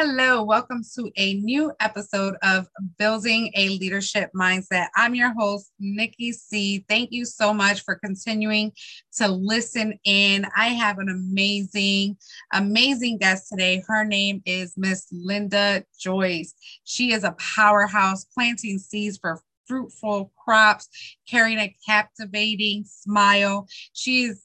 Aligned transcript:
Hello, 0.00 0.44
welcome 0.44 0.84
to 0.94 1.10
a 1.16 1.34
new 1.40 1.72
episode 1.80 2.36
of 2.44 2.68
Building 3.00 3.50
a 3.56 3.70
Leadership 3.70 4.30
Mindset. 4.32 4.86
I'm 4.94 5.16
your 5.16 5.34
host, 5.34 5.72
Nikki 5.80 6.30
C. 6.30 6.84
Thank 6.88 7.10
you 7.10 7.24
so 7.24 7.52
much 7.52 7.82
for 7.82 7.96
continuing 7.96 8.70
to 9.16 9.26
listen 9.26 9.98
in. 10.04 10.46
I 10.56 10.68
have 10.68 10.98
an 11.00 11.08
amazing, 11.08 12.16
amazing 12.52 13.18
guest 13.18 13.48
today. 13.48 13.82
Her 13.88 14.04
name 14.04 14.40
is 14.46 14.74
Miss 14.76 15.12
Lynda 15.12 15.82
Joice. 15.98 16.54
She 16.84 17.12
is 17.12 17.24
a 17.24 17.34
powerhouse 17.56 18.24
planting 18.24 18.78
seeds 18.78 19.18
for 19.18 19.40
fruitful 19.66 20.32
crops, 20.38 20.88
carrying 21.28 21.58
a 21.58 21.74
captivating 21.84 22.84
smile. 22.84 23.66
She 23.94 24.26
is 24.26 24.44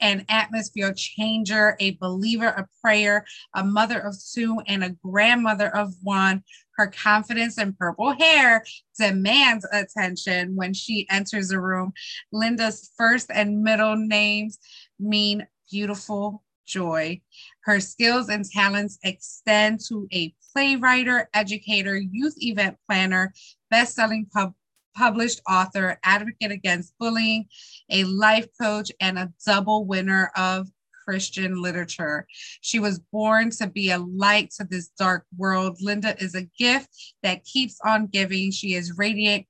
an 0.00 0.24
atmosphere 0.28 0.92
changer, 0.94 1.76
a 1.80 1.92
believer 1.92 2.48
of 2.48 2.66
prayer, 2.82 3.24
a 3.54 3.64
mother 3.64 4.00
of 4.00 4.16
two, 4.32 4.60
and 4.66 4.84
a 4.84 4.96
grandmother 5.04 5.74
of 5.74 5.94
one. 6.02 6.42
Her 6.76 6.86
confidence 6.86 7.58
and 7.58 7.76
purple 7.76 8.12
hair 8.12 8.64
demands 8.98 9.66
attention 9.72 10.54
when 10.54 10.72
she 10.72 11.08
enters 11.10 11.50
a 11.50 11.60
room. 11.60 11.92
Lynda's 12.32 12.92
first 12.96 13.30
and 13.34 13.62
middle 13.62 13.96
names 13.96 14.58
mean 15.00 15.46
beautiful 15.70 16.44
joy. 16.66 17.20
Her 17.64 17.80
skills 17.80 18.28
and 18.28 18.44
talents 18.44 18.98
extend 19.02 19.80
to 19.88 20.06
a 20.12 20.34
playwright, 20.52 21.26
educator, 21.34 21.96
youth 21.96 22.34
event 22.38 22.76
planner, 22.86 23.32
best-selling 23.70 24.26
pub- 24.32 24.54
published 24.98 25.40
author, 25.48 25.98
advocate 26.02 26.50
against 26.50 26.98
bullying, 26.98 27.46
a 27.88 28.04
life 28.04 28.48
coach, 28.60 28.90
and 29.00 29.18
a 29.18 29.32
double 29.46 29.84
winner 29.84 30.30
of 30.36 30.68
Christian 31.04 31.62
literature. 31.62 32.26
She 32.60 32.80
was 32.80 32.98
born 32.98 33.50
to 33.52 33.66
be 33.68 33.90
a 33.90 33.98
light 33.98 34.50
to 34.58 34.64
this 34.64 34.90
dark 34.98 35.24
world. 35.36 35.78
Lynda 35.82 36.20
is 36.20 36.34
a 36.34 36.48
gift 36.58 36.88
that 37.22 37.44
keeps 37.44 37.78
on 37.82 38.08
giving. 38.08 38.50
She 38.50 38.74
is 38.74 38.98
radiant, 38.98 39.46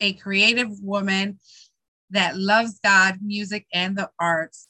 a 0.00 0.12
creative 0.14 0.70
woman 0.82 1.38
that 2.10 2.36
loves 2.36 2.80
God, 2.84 3.20
music, 3.22 3.66
and 3.72 3.96
the 3.96 4.10
arts. 4.18 4.66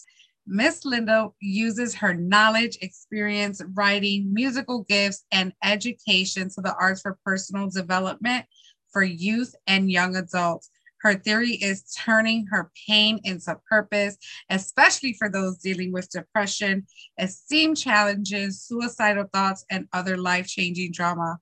Miss 0.47 0.85
Lynda 0.85 1.33
uses 1.41 1.95
her 1.95 2.15
knowledge, 2.15 2.77
experience, 2.81 3.63
writing, 3.75 4.33
musical 4.33 4.85
gifts, 4.85 5.25
and 5.33 5.53
education 5.65 6.49
to 6.51 6.61
the 6.61 6.75
arts 6.79 7.01
for 7.01 7.19
personal 7.25 7.71
development 7.71 8.45
for 8.93 9.03
youth 9.03 9.55
and 9.67 9.91
young 9.91 10.17
adults. 10.17 10.71
Her 11.03 11.15
theory 11.15 11.55
is 11.55 11.83
turning 11.99 12.47
her 12.47 12.71
pain 12.87 13.21
into 13.25 13.59
purpose, 13.69 14.17
especially 14.49 15.15
for 15.15 15.29
those 15.29 15.59
dealing 15.59 15.93
with 15.93 16.11
depression, 16.11 16.87
esteem 17.19 17.75
challenges, 17.75 18.63
suicidal 18.63 19.27
thoughts, 19.33 19.65
and 19.69 19.89
other 19.93 20.17
life 20.17 20.47
changing 20.47 20.93
drama. 20.93 21.39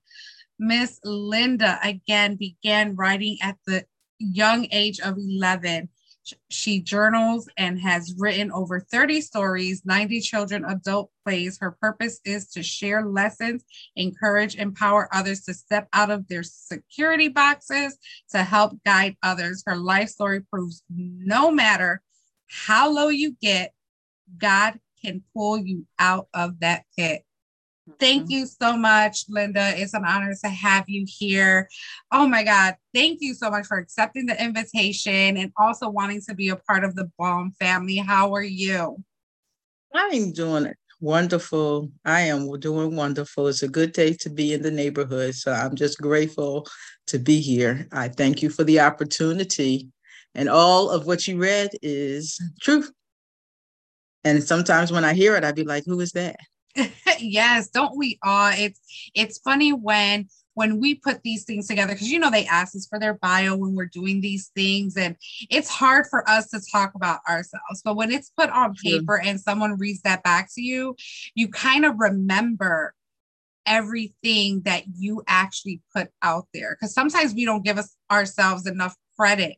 Miss 0.57 0.99
Lynda 1.05 1.77
again 1.83 2.37
began 2.37 2.95
writing 2.95 3.37
at 3.41 3.57
the 3.67 3.85
young 4.17 4.67
age 4.71 4.99
of 4.99 5.17
11. 5.17 5.89
She 6.49 6.81
journals 6.81 7.49
and 7.57 7.79
has 7.79 8.13
written 8.17 8.51
over 8.51 8.79
30 8.79 9.21
stories, 9.21 9.81
90 9.85 10.21
children 10.21 10.65
adult 10.65 11.11
plays. 11.25 11.57
Her 11.59 11.71
purpose 11.71 12.19
is 12.23 12.47
to 12.51 12.63
share 12.63 13.05
lessons, 13.05 13.63
encourage, 13.95 14.55
empower 14.55 15.09
others 15.13 15.41
to 15.45 15.53
step 15.53 15.87
out 15.93 16.11
of 16.11 16.27
their 16.27 16.43
security 16.43 17.27
boxes 17.27 17.97
to 18.31 18.43
help 18.43 18.73
guide 18.85 19.17
others. 19.23 19.63
Her 19.65 19.75
life 19.75 20.09
story 20.09 20.41
proves 20.41 20.83
no 20.89 21.51
matter 21.51 22.01
how 22.47 22.91
low 22.91 23.09
you 23.09 23.35
get, 23.41 23.73
God 24.37 24.79
can 25.03 25.23
pull 25.33 25.57
you 25.57 25.85
out 25.97 26.27
of 26.33 26.59
that 26.59 26.83
pit. 26.97 27.23
Thank 27.99 28.29
you 28.29 28.45
so 28.45 28.75
much, 28.77 29.27
Lynda. 29.27 29.77
It's 29.77 29.93
an 29.93 30.05
honor 30.05 30.33
to 30.43 30.49
have 30.49 30.85
you 30.87 31.05
here. 31.07 31.69
Oh 32.11 32.27
my 32.27 32.43
God. 32.43 32.75
Thank 32.93 33.19
you 33.21 33.33
so 33.33 33.49
much 33.49 33.65
for 33.65 33.77
accepting 33.77 34.25
the 34.25 34.41
invitation 34.43 35.37
and 35.37 35.51
also 35.57 35.89
wanting 35.89 36.21
to 36.27 36.35
be 36.35 36.49
a 36.49 36.55
part 36.55 36.83
of 36.83 36.95
the 36.95 37.11
Balm 37.17 37.51
family. 37.59 37.97
How 37.97 38.33
are 38.33 38.43
you? 38.43 39.03
I'm 39.93 40.31
doing 40.31 40.73
wonderful. 40.99 41.91
I 42.05 42.21
am 42.21 42.59
doing 42.59 42.95
wonderful. 42.95 43.47
It's 43.47 43.63
a 43.63 43.67
good 43.67 43.91
day 43.91 44.13
to 44.13 44.29
be 44.29 44.53
in 44.53 44.61
the 44.61 44.71
neighborhood. 44.71 45.35
So 45.35 45.51
I'm 45.51 45.75
just 45.75 45.99
grateful 45.99 46.67
to 47.07 47.19
be 47.19 47.41
here. 47.41 47.87
I 47.91 48.07
thank 48.07 48.41
you 48.41 48.49
for 48.49 48.63
the 48.63 48.79
opportunity. 48.79 49.89
And 50.35 50.47
all 50.47 50.89
of 50.89 51.07
what 51.07 51.27
you 51.27 51.37
read 51.37 51.71
is 51.81 52.39
truth. 52.61 52.91
And 54.23 54.43
sometimes 54.43 54.91
when 54.91 55.03
I 55.03 55.13
hear 55.13 55.35
it, 55.35 55.43
I'd 55.43 55.55
be 55.55 55.63
like, 55.63 55.83
who 55.85 55.99
is 55.99 56.11
that? 56.11 56.37
yes, 57.19 57.69
don't 57.69 57.97
we 57.97 58.19
all? 58.23 58.51
It's 58.55 58.79
it's 59.13 59.39
funny 59.39 59.73
when 59.73 60.27
when 60.53 60.79
we 60.79 60.95
put 60.95 61.23
these 61.23 61.43
things 61.43 61.67
together 61.67 61.93
because 61.93 62.11
you 62.11 62.19
know 62.19 62.29
they 62.29 62.45
ask 62.45 62.75
us 62.75 62.87
for 62.87 62.99
their 62.99 63.13
bio 63.15 63.55
when 63.55 63.75
we're 63.75 63.85
doing 63.85 64.21
these 64.21 64.51
things 64.55 64.97
and 64.97 65.15
it's 65.49 65.69
hard 65.69 66.05
for 66.09 66.29
us 66.29 66.49
to 66.49 66.59
talk 66.71 66.93
about 66.95 67.19
ourselves 67.27 67.81
but 67.83 67.95
when 67.95 68.11
it's 68.11 68.31
put 68.37 68.49
on 68.49 68.75
paper 68.75 69.19
and 69.19 69.39
someone 69.39 69.77
reads 69.77 70.01
that 70.01 70.23
back 70.23 70.49
to 70.53 70.61
you 70.61 70.95
you 71.35 71.47
kind 71.47 71.85
of 71.85 71.97
remember 71.99 72.93
everything 73.65 74.61
that 74.61 74.83
you 74.97 75.23
actually 75.27 75.81
put 75.95 76.09
out 76.21 76.47
there 76.53 76.75
because 76.75 76.93
sometimes 76.93 77.33
we 77.33 77.45
don't 77.45 77.63
give 77.63 77.77
us 77.77 77.95
ourselves 78.11 78.67
enough 78.67 78.95
credit 79.17 79.55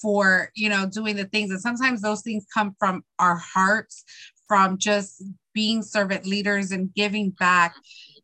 for 0.00 0.50
you 0.54 0.68
know 0.68 0.86
doing 0.86 1.16
the 1.16 1.24
things 1.26 1.50
and 1.50 1.60
sometimes 1.60 2.00
those 2.00 2.22
things 2.22 2.46
come 2.52 2.74
from 2.78 3.04
our 3.18 3.36
hearts 3.36 4.04
from 4.48 4.78
just 4.78 5.22
being 5.52 5.82
servant 5.82 6.26
leaders 6.26 6.70
and 6.70 6.94
giving 6.94 7.30
back. 7.30 7.74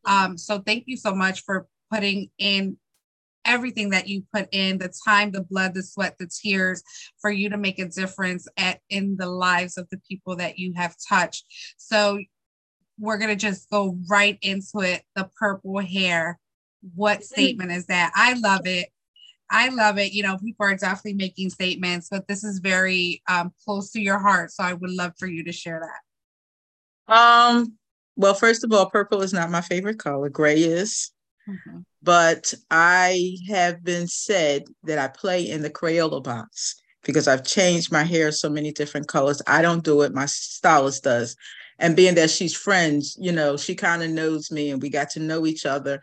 Um, 0.05 0.39
so 0.39 0.59
thank 0.61 0.85
you 0.87 0.97
so 0.97 1.15
much 1.15 1.43
for 1.45 1.67
putting 1.91 2.31
in 2.39 2.77
everything 3.45 3.91
that 3.91 4.09
you 4.09 4.23
put 4.33 4.49
in 4.53 4.79
the 4.79 4.93
time 5.07 5.31
the 5.31 5.43
blood 5.43 5.73
the 5.73 5.83
sweat 5.83 6.17
the 6.19 6.29
tears 6.29 6.83
for 7.19 7.31
you 7.31 7.49
to 7.49 7.57
make 7.57 7.79
a 7.79 7.89
difference 7.89 8.47
at 8.59 8.81
in 8.91 9.17
the 9.17 9.27
lives 9.27 9.79
of 9.79 9.89
the 9.91 9.99
people 10.09 10.37
that 10.37 10.59
you 10.59 10.73
have 10.77 10.95
touched. 11.09 11.47
So 11.79 12.19
we're 12.99 13.19
going 13.19 13.31
to 13.31 13.37
just 13.37 13.71
go 13.71 13.97
right 14.11 14.39
into 14.43 14.81
it 14.81 15.03
the 15.15 15.31
purple 15.39 15.79
hair. 15.79 16.39
What 16.95 17.25
statement 17.25 17.73
is 17.73 17.87
that? 17.87 18.13
I 18.15 18.35
love 18.35 18.67
it. 18.67 18.89
I 19.51 19.71
love 19.71 19.99
it. 19.99 20.13
You 20.13 20.25
know 20.25 20.37
people 20.37 20.67
are 20.67 20.75
definitely 20.77 21.15
making 21.15 21.51
statements 21.51 22.09
but 22.11 22.29
this 22.29 22.45
is 22.45 22.59
very 22.59 23.23
um, 23.29 23.53
close 23.65 23.91
to 23.93 24.01
your 24.01 24.19
heart 24.19 24.51
so 24.53 24.63
i 24.63 24.73
would 24.73 24.91
love 24.91 25.13
for 25.19 25.27
you 25.27 25.43
to 25.45 25.53
share 25.53 25.81
that 25.81 26.08
um, 27.09 27.75
well, 28.17 28.35
first 28.35 28.65
of 28.65 28.73
all, 28.73 28.91
purple 28.91 29.23
is 29.23 29.33
not 29.33 29.51
my 29.51 29.61
favorite 29.61 29.99
color. 29.99 30.29
Gray 30.29 30.61
is. 30.61 31.13
Mm-hmm. 31.49 31.79
But 32.03 32.55
I 32.71 33.37
have 33.49 33.83
been 33.83 34.07
said 34.07 34.65
that 34.85 34.99
I 34.99 35.09
play 35.09 35.49
in 35.49 35.63
the 35.63 35.71
Crayola 35.71 36.23
box 36.23 36.81
because 37.05 37.27
I've 37.27 37.45
changed 37.45 37.91
my 37.91 38.05
hair 38.05 38.31
so 38.31 38.51
many 38.51 38.73
different 38.73 39.09
colors. 39.09 39.41
I 39.47 39.63
don't 39.63 39.85
do 39.85 40.03
it, 40.03 40.15
my 40.15 40.27
stylist 40.27 41.05
does. 41.05 41.37
And 41.79 41.97
being 41.97 42.17
that 42.17 42.31
she's 42.31 42.57
friends, 42.57 43.17
you 43.21 43.33
know, 43.33 43.57
she 43.57 43.75
kind 43.75 44.03
of 44.03 44.11
knows 44.11 44.51
me 44.51 44.71
and 44.71 44.83
we 44.83 44.91
got 44.91 45.11
to 45.11 45.21
know 45.21 45.47
each 45.47 45.65
other. 45.65 46.01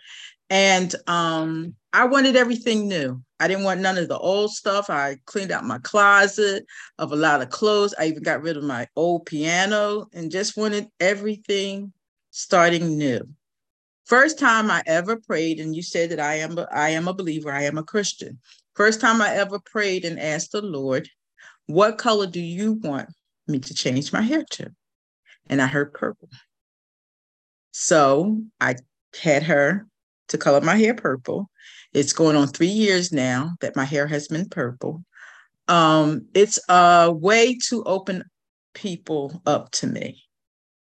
And 0.49 0.93
um, 1.07 1.75
I 1.91 2.05
wanted 2.05 2.35
everything 2.35 2.87
new. 2.87 3.21
I 3.39 3.47
didn't 3.47 3.63
want 3.63 3.81
none 3.81 3.97
of 3.97 4.07
the 4.07 4.17
old 4.17 4.51
stuff. 4.51 4.89
I 4.89 5.17
cleaned 5.25 5.51
out 5.51 5.65
my 5.65 5.79
closet 5.79 6.65
of 6.99 7.11
a 7.11 7.15
lot 7.15 7.41
of 7.41 7.49
clothes. 7.49 7.95
I 7.97 8.07
even 8.07 8.23
got 8.23 8.41
rid 8.41 8.55
of 8.55 8.63
my 8.63 8.87
old 8.95 9.25
piano 9.25 10.07
and 10.13 10.31
just 10.31 10.55
wanted 10.55 10.87
everything 10.99 11.91
starting 12.29 12.97
new. 12.97 13.27
First 14.05 14.37
time 14.37 14.69
I 14.69 14.83
ever 14.85 15.17
prayed, 15.17 15.59
and 15.59 15.75
you 15.75 15.81
said 15.81 16.11
that 16.11 16.19
I 16.19 16.35
am 16.35 16.59
I 16.71 16.89
am 16.89 17.07
a 17.07 17.13
believer, 17.13 17.51
I 17.51 17.63
am 17.63 17.79
a 17.79 17.83
Christian. 17.83 18.39
First 18.75 19.01
time 19.01 19.19
I 19.19 19.33
ever 19.35 19.59
prayed 19.59 20.05
and 20.05 20.19
asked 20.19 20.51
the 20.51 20.61
Lord, 20.61 21.09
what 21.65 21.97
color 21.97 22.27
do 22.27 22.39
you 22.39 22.73
want 22.73 23.09
me 23.47 23.57
to 23.59 23.73
change 23.73 24.13
my 24.13 24.21
hair 24.21 24.43
to? 24.51 24.71
And 25.47 25.59
I 25.61 25.65
heard 25.65 25.93
purple. 25.93 26.29
So 27.71 28.43
I 28.61 28.75
had 29.19 29.43
her 29.43 29.87
to 30.29 30.37
color 30.37 30.61
my 30.61 30.75
hair 30.75 30.93
purple. 30.93 31.49
It's 31.93 32.13
going 32.13 32.35
on 32.35 32.47
three 32.47 32.67
years 32.67 33.11
now 33.11 33.55
that 33.61 33.75
my 33.75 33.85
hair 33.85 34.07
has 34.07 34.27
been 34.27 34.49
purple. 34.49 35.03
Um, 35.67 36.27
it's 36.33 36.59
a 36.69 37.11
way 37.11 37.57
to 37.69 37.83
open 37.83 38.23
people 38.73 39.41
up 39.45 39.71
to 39.71 39.87
me. 39.87 40.23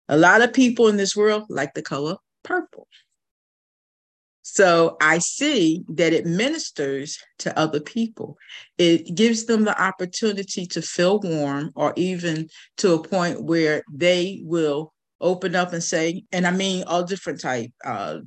A 0.07 0.17
lot 0.17 0.41
of 0.41 0.53
people 0.53 0.87
in 0.87 0.97
this 0.97 1.15
world 1.15 1.45
like 1.49 1.73
the 1.73 1.81
color 1.81 2.17
purple. 2.43 2.87
So 4.41 4.97
I 4.99 5.19
see 5.19 5.83
that 5.89 6.11
it 6.11 6.25
ministers 6.25 7.19
to 7.39 7.57
other 7.57 7.79
people. 7.79 8.35
It 8.79 9.15
gives 9.15 9.45
them 9.45 9.63
the 9.63 9.79
opportunity 9.79 10.65
to 10.67 10.81
feel 10.81 11.19
warm 11.19 11.71
or 11.75 11.93
even 11.95 12.49
to 12.77 12.93
a 12.93 13.03
point 13.03 13.43
where 13.43 13.83
they 13.93 14.41
will 14.43 14.91
open 15.21 15.55
up 15.55 15.71
and 15.73 15.83
say, 15.83 16.23
and 16.31 16.47
I 16.47 16.51
mean 16.51 16.83
all 16.87 17.03
different 17.03 17.41
type, 17.41 17.71
uh, 17.85 18.19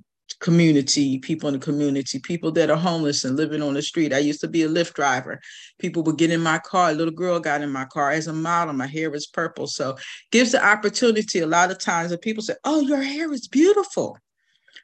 community, 0.43 1.21
people 1.21 1.49
in 1.49 1.55
the 1.55 1.65
community, 1.65 2.19
people 2.19 2.50
that 2.50 2.69
are 2.69 2.77
homeless 2.77 3.25
and 3.25 3.37
living 3.37 3.62
on 3.62 3.75
the 3.75 3.81
street. 3.81 4.12
I 4.12 4.19
used 4.19 4.41
to 4.41 4.49
be 4.49 4.65
a 4.65 4.69
Lyft 4.69 4.94
driver. 4.94 5.41
People 5.79 6.03
would 6.03 6.19
get 6.19 6.33
in 6.33 6.41
my 6.41 6.59
car. 6.59 6.91
A 6.91 6.94
little 6.94 7.15
girl 7.15 7.39
got 7.39 7.62
in 7.62 7.71
my 7.71 7.85
car 7.87 8.11
as 8.11 8.27
a 8.27 8.33
model. 8.33 8.75
My 8.75 8.89
hair 8.89 9.15
is 9.15 9.29
purple. 9.29 9.69
So 9.69 9.97
gives 10.33 10.53
the 10.53 10.62
opportunity 10.62 11.39
a 11.39 11.47
lot 11.47 11.71
of 11.71 11.79
times 11.79 12.11
that 12.11 12.23
people 12.23 12.43
say, 12.43 12.55
Oh, 12.65 12.81
your 12.81 13.03
hair 13.03 13.33
is 13.33 13.47
beautiful. 13.47 14.19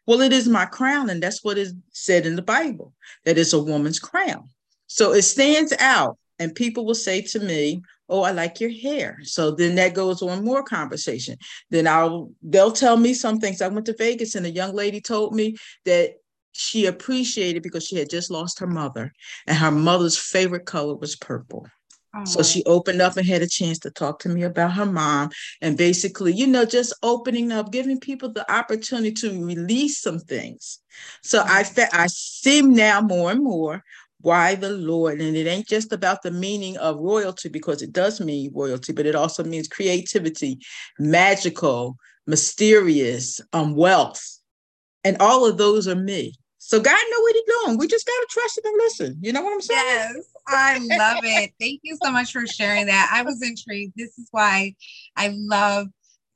Well, 0.06 0.22
it 0.22 0.32
is 0.32 0.48
my 0.48 0.64
crown, 0.64 1.10
and 1.10 1.22
that's 1.22 1.44
what 1.44 1.58
is 1.58 1.74
said 1.92 2.24
in 2.24 2.34
the 2.36 2.40
Bible 2.40 2.94
that 3.26 3.36
it's 3.36 3.52
a 3.52 3.62
woman's 3.62 3.98
crown. 3.98 4.48
So 4.86 5.12
it 5.12 5.22
stands 5.22 5.74
out, 5.80 6.16
and 6.38 6.54
people 6.54 6.86
will 6.86 6.94
say 6.94 7.20
to 7.20 7.40
me, 7.40 7.82
"Oh, 8.08 8.22
I 8.22 8.32
like 8.32 8.60
your 8.60 8.70
hair." 8.70 9.18
So 9.22 9.50
then 9.50 9.74
that 9.76 9.94
goes 9.94 10.22
on 10.22 10.44
more 10.44 10.62
conversation. 10.62 11.36
Then 11.70 11.86
I'll 11.86 12.32
they'll 12.42 12.72
tell 12.72 12.96
me 12.96 13.14
some 13.14 13.38
things. 13.38 13.62
I 13.62 13.68
went 13.68 13.86
to 13.86 13.96
Vegas, 13.96 14.34
and 14.34 14.46
a 14.46 14.50
young 14.50 14.74
lady 14.74 15.00
told 15.00 15.34
me 15.34 15.56
that 15.84 16.14
she 16.52 16.86
appreciated 16.86 17.62
because 17.62 17.86
she 17.86 17.96
had 17.96 18.10
just 18.10 18.30
lost 18.30 18.58
her 18.58 18.66
mother, 18.66 19.12
and 19.46 19.56
her 19.56 19.70
mother's 19.70 20.18
favorite 20.18 20.66
color 20.66 20.94
was 20.94 21.16
purple. 21.16 21.66
So 22.24 22.42
she 22.42 22.64
opened 22.64 23.00
up 23.00 23.16
and 23.16 23.26
had 23.26 23.42
a 23.42 23.48
chance 23.48 23.78
to 23.80 23.90
talk 23.90 24.18
to 24.20 24.28
me 24.28 24.42
about 24.42 24.72
her 24.72 24.86
mom 24.86 25.30
and 25.60 25.76
basically, 25.76 26.32
you 26.32 26.46
know, 26.46 26.64
just 26.64 26.92
opening 27.02 27.52
up, 27.52 27.70
giving 27.70 28.00
people 28.00 28.32
the 28.32 28.50
opportunity 28.52 29.12
to 29.12 29.44
release 29.44 30.00
some 30.00 30.18
things. 30.18 30.80
So 31.22 31.44
I 31.46 31.62
fe- 31.62 31.88
I 31.92 32.08
see 32.08 32.62
now 32.62 33.00
more 33.02 33.30
and 33.30 33.44
more 33.44 33.84
why 34.20 34.54
the 34.54 34.70
Lord, 34.70 35.20
and 35.20 35.36
it 35.36 35.46
ain't 35.46 35.68
just 35.68 35.92
about 35.92 36.22
the 36.22 36.30
meaning 36.30 36.76
of 36.78 36.98
royalty 36.98 37.48
because 37.48 37.82
it 37.82 37.92
does 37.92 38.20
mean 38.20 38.50
royalty, 38.54 38.92
but 38.92 39.06
it 39.06 39.14
also 39.14 39.44
means 39.44 39.68
creativity, 39.68 40.58
magical, 40.98 41.96
mysterious, 42.26 43.40
um, 43.52 43.74
wealth. 43.74 44.22
And 45.04 45.16
all 45.20 45.46
of 45.46 45.56
those 45.56 45.86
are 45.86 45.94
me. 45.94 46.34
So 46.58 46.80
God 46.80 46.90
know 47.10 47.20
what 47.20 47.34
He's 47.34 47.54
doing. 47.62 47.78
We 47.78 47.86
just 47.86 48.06
gotta 48.06 48.26
trust 48.30 48.58
Him 48.58 48.64
and 48.66 48.76
listen. 48.78 49.18
You 49.20 49.32
know 49.32 49.42
what 49.42 49.54
I'm 49.54 49.60
saying? 49.60 49.80
Yes, 49.84 50.24
I 50.48 50.78
love 50.78 51.20
it. 51.22 51.52
Thank 51.60 51.80
you 51.82 51.96
so 52.02 52.10
much 52.10 52.32
for 52.32 52.46
sharing 52.46 52.86
that. 52.86 53.10
I 53.12 53.22
was 53.22 53.40
intrigued. 53.42 53.94
This 53.96 54.18
is 54.18 54.28
why 54.32 54.74
I 55.16 55.32
love 55.34 55.88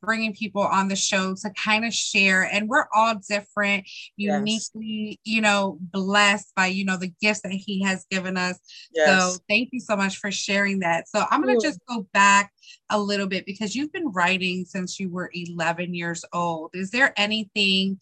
bringing 0.02 0.34
people 0.34 0.62
on 0.62 0.88
the 0.88 0.96
show 0.96 1.34
to 1.34 1.50
kind 1.50 1.84
of 1.84 1.94
share 1.94 2.42
and 2.42 2.68
we're 2.68 2.86
all 2.92 3.14
different 3.28 3.88
uniquely 4.16 4.70
yes. 5.08 5.16
you 5.24 5.40
know 5.40 5.78
blessed 5.80 6.52
by 6.56 6.66
you 6.66 6.84
know 6.84 6.96
the 6.96 7.12
gifts 7.20 7.40
that 7.42 7.52
he 7.52 7.82
has 7.82 8.04
given 8.10 8.36
us. 8.36 8.58
Yes. 8.92 9.08
so 9.08 9.38
thank 9.48 9.70
you 9.72 9.80
so 9.80 9.96
much 9.96 10.18
for 10.18 10.30
sharing 10.30 10.80
that. 10.80 11.08
So 11.08 11.24
i'm 11.30 11.42
going 11.42 11.58
to 11.58 11.66
just 11.66 11.80
go 11.88 12.06
back 12.12 12.52
a 12.90 13.00
little 13.00 13.26
bit 13.26 13.46
because 13.46 13.74
you've 13.74 13.92
been 13.92 14.10
writing 14.12 14.64
since 14.64 14.98
you 14.98 15.10
were 15.10 15.30
11 15.32 15.94
years 15.94 16.24
old. 16.32 16.70
Is 16.74 16.90
there 16.90 17.14
anything 17.16 17.98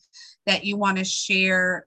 that 0.47 0.65
you 0.65 0.77
want 0.77 0.99
to 0.99 1.05
share 1.05 1.87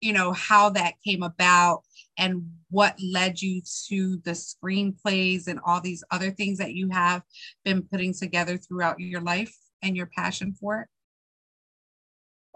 you 0.00 0.12
know 0.12 0.32
how 0.32 0.68
that 0.68 0.94
came 1.02 1.22
about 1.22 1.82
and 2.18 2.50
what 2.70 2.96
led 3.02 3.40
you 3.40 3.62
to 3.88 4.18
the 4.24 4.32
screenplays 4.32 5.46
and 5.48 5.60
all 5.64 5.80
these 5.80 6.04
other 6.10 6.30
things 6.30 6.58
that 6.58 6.74
you 6.74 6.88
have 6.90 7.22
been 7.64 7.82
putting 7.82 8.12
together 8.12 8.56
throughout 8.56 9.00
your 9.00 9.20
life 9.20 9.54
and 9.82 9.96
your 9.96 10.06
passion 10.06 10.54
for 10.58 10.80
it? 10.80 10.88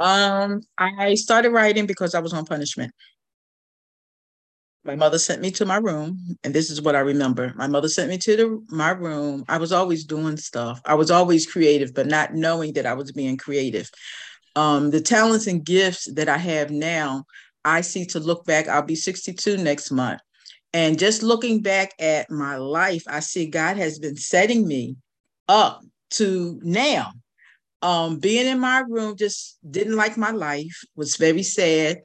Um 0.05 0.60
i 0.78 1.14
started 1.14 1.50
writing 1.50 1.87
because 1.87 2.14
i 2.14 2.20
was 2.20 2.32
on 2.32 2.44
punishment. 2.44 2.93
My 4.84 4.94
mother 4.94 5.19
sent 5.19 5.43
me 5.43 5.50
to 5.52 5.66
my 5.66 5.76
room 5.76 6.37
and 6.44 6.55
this 6.55 6.70
is 6.70 6.81
what 6.81 6.94
i 6.94 7.00
remember. 7.00 7.52
My 7.56 7.66
mother 7.66 7.88
sent 7.88 8.08
me 8.08 8.16
to 8.19 8.37
the, 8.37 8.64
my 8.69 8.90
room. 8.90 9.44
I 9.49 9.58
was 9.58 9.72
always 9.72 10.05
doing 10.05 10.37
stuff. 10.37 10.81
I 10.84 10.94
was 10.94 11.10
always 11.10 11.50
creative 11.50 11.94
but 11.94 12.06
not 12.06 12.34
knowing 12.34 12.75
that 12.75 12.87
i 12.87 12.94
was 12.94 13.12
being 13.12 13.37
creative. 13.37 13.90
Um, 14.56 14.90
the 14.90 15.00
talents 15.00 15.46
and 15.46 15.64
gifts 15.64 16.12
that 16.14 16.28
I 16.28 16.38
have 16.38 16.70
now, 16.70 17.25
I 17.69 17.82
see 17.82 18.06
to 18.06 18.20
look 18.20 18.44
back. 18.44 18.69
I'll 18.69 18.82
be 18.82 18.94
62 18.94 19.59
next 19.59 19.91
month. 19.91 20.20
And 20.73 20.99
just 20.99 21.23
looking 21.23 21.62
back 21.62 21.93
at 21.99 22.31
my 22.31 22.56
life, 22.56 23.03
I 23.06 23.20
see 23.20 23.47
God 23.47 23.76
has 23.76 23.99
been 23.99 24.17
setting 24.17 24.67
me 24.67 24.97
up 25.49 25.82
to 26.11 26.59
now. 26.62 27.12
Um, 27.81 28.19
being 28.19 28.47
in 28.47 28.59
my 28.59 28.81
room 28.81 29.17
just 29.17 29.59
didn't 29.70 29.97
like 29.97 30.17
my 30.17 30.31
life, 30.31 30.82
was 30.97 31.17
very 31.17 31.43
sad. 31.43 32.03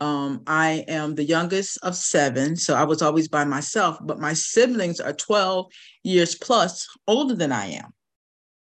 Um, 0.00 0.42
I 0.46 0.84
am 0.88 1.14
the 1.14 1.24
youngest 1.24 1.78
of 1.82 1.96
seven, 1.96 2.56
so 2.56 2.74
I 2.74 2.84
was 2.84 3.02
always 3.02 3.28
by 3.28 3.44
myself, 3.44 3.98
but 4.02 4.20
my 4.20 4.34
siblings 4.34 5.00
are 5.00 5.14
12 5.14 5.66
years 6.04 6.34
plus 6.34 6.86
older 7.08 7.34
than 7.34 7.50
I 7.50 7.66
am. 7.68 7.92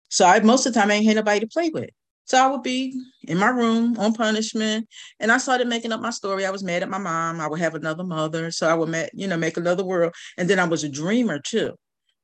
So 0.10 0.26
I 0.26 0.40
most 0.40 0.66
of 0.66 0.74
the 0.74 0.80
time 0.80 0.90
I 0.90 0.96
ain't 0.96 1.06
had 1.06 1.18
nobody 1.18 1.42
to 1.42 1.48
play 1.48 1.70
with. 1.70 1.92
So 2.30 2.38
I 2.38 2.46
would 2.46 2.62
be 2.62 2.94
in 3.24 3.40
my 3.40 3.50
room 3.50 3.98
on 3.98 4.14
punishment, 4.14 4.88
and 5.20 5.32
I 5.32 5.40
started 5.40 5.68
making 5.68 5.92
up 5.92 6.00
my 6.00 6.12
story. 6.12 6.46
I 6.46 6.52
was 6.52 6.64
mad 6.64 6.84
at 6.84 6.90
my 6.90 7.00
mom. 7.00 7.42
I 7.42 7.48
would 7.48 7.60
have 7.60 7.74
another 7.74 8.04
mother, 8.04 8.52
so 8.52 8.70
I 8.70 8.76
would, 8.76 9.10
you 9.16 9.26
know, 9.26 9.36
make 9.36 9.58
another 9.58 9.84
world. 9.84 10.14
And 10.38 10.48
then 10.48 10.60
I 10.60 10.66
was 10.66 10.84
a 10.84 10.90
dreamer 10.90 11.40
too. 11.40 11.74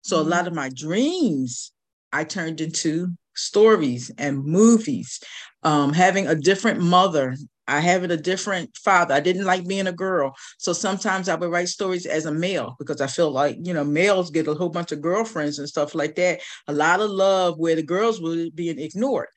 So 0.04 0.18
mm-hmm. 0.18 0.28
a 0.28 0.30
lot 0.30 0.46
of 0.46 0.54
my 0.54 0.70
dreams 0.70 1.72
I 2.14 2.24
turned 2.24 2.62
into 2.62 3.10
stories 3.36 4.12
and 4.20 4.46
movies. 4.46 5.22
Um, 5.64 5.92
having 5.92 6.28
a 6.28 6.36
different 6.36 6.82
mother, 6.82 7.36
I 7.68 7.80
having 7.80 8.12
a 8.12 8.18
different 8.18 8.78
father. 8.78 9.16
I 9.16 9.22
didn't 9.22 9.46
like 9.46 9.68
being 9.68 9.88
a 9.88 9.92
girl, 9.92 10.36
so 10.60 10.72
sometimes 10.72 11.30
I 11.30 11.36
would 11.36 11.50
write 11.50 11.70
stories 11.70 12.06
as 12.06 12.28
a 12.28 12.32
male 12.32 12.76
because 12.78 13.02
I 13.02 13.08
feel 13.08 13.32
like 13.32 13.58
you 13.60 13.74
know 13.74 13.84
males 13.84 14.30
get 14.30 14.48
a 14.48 14.54
whole 14.54 14.70
bunch 14.70 14.92
of 14.92 15.02
girlfriends 15.02 15.58
and 15.58 15.68
stuff 15.68 15.96
like 15.96 16.16
that. 16.18 16.42
A 16.68 16.74
lot 16.74 17.02
of 17.02 17.10
love 17.10 17.58
where 17.58 17.76
the 17.76 17.82
girls 17.82 18.22
were 18.22 18.46
being 18.54 18.78
ignored. 18.78 19.30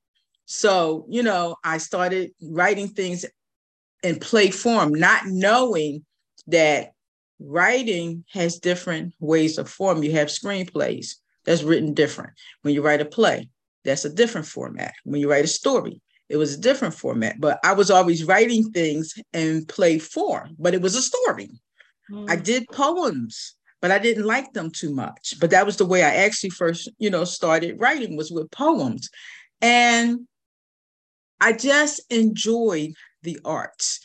So, 0.50 1.04
you 1.10 1.22
know, 1.22 1.56
I 1.62 1.76
started 1.76 2.30
writing 2.40 2.88
things 2.88 3.26
in 4.02 4.18
play 4.18 4.50
form, 4.50 4.94
not 4.94 5.26
knowing 5.26 6.06
that 6.46 6.92
writing 7.38 8.24
has 8.32 8.58
different 8.58 9.12
ways 9.20 9.58
of 9.58 9.68
form. 9.68 10.02
You 10.02 10.12
have 10.12 10.28
screenplays 10.28 11.16
that's 11.44 11.62
written 11.62 11.92
different. 11.92 12.32
When 12.62 12.72
you 12.72 12.80
write 12.80 13.02
a 13.02 13.04
play, 13.04 13.50
that's 13.84 14.06
a 14.06 14.12
different 14.12 14.46
format. 14.46 14.94
When 15.04 15.20
you 15.20 15.30
write 15.30 15.44
a 15.44 15.48
story, 15.48 16.00
it 16.30 16.38
was 16.38 16.54
a 16.54 16.60
different 16.60 16.94
format. 16.94 17.38
But 17.38 17.60
I 17.62 17.74
was 17.74 17.90
always 17.90 18.24
writing 18.24 18.72
things 18.72 19.12
in 19.34 19.66
play 19.66 19.98
form, 19.98 20.56
but 20.58 20.72
it 20.72 20.80
was 20.80 20.96
a 20.96 21.02
story. 21.02 21.50
Mm. 22.10 22.30
I 22.30 22.36
did 22.36 22.66
poems, 22.72 23.54
but 23.82 23.90
I 23.90 23.98
didn't 23.98 24.24
like 24.24 24.54
them 24.54 24.70
too 24.70 24.94
much. 24.94 25.34
But 25.40 25.50
that 25.50 25.66
was 25.66 25.76
the 25.76 25.84
way 25.84 26.04
I 26.04 26.24
actually 26.24 26.50
first, 26.50 26.88
you 26.96 27.10
know, 27.10 27.24
started 27.24 27.78
writing 27.78 28.16
was 28.16 28.30
with 28.30 28.50
poems. 28.50 29.10
And 29.60 30.20
I 31.40 31.52
just 31.52 32.00
enjoyed 32.10 32.92
the 33.22 33.38
arts, 33.44 34.00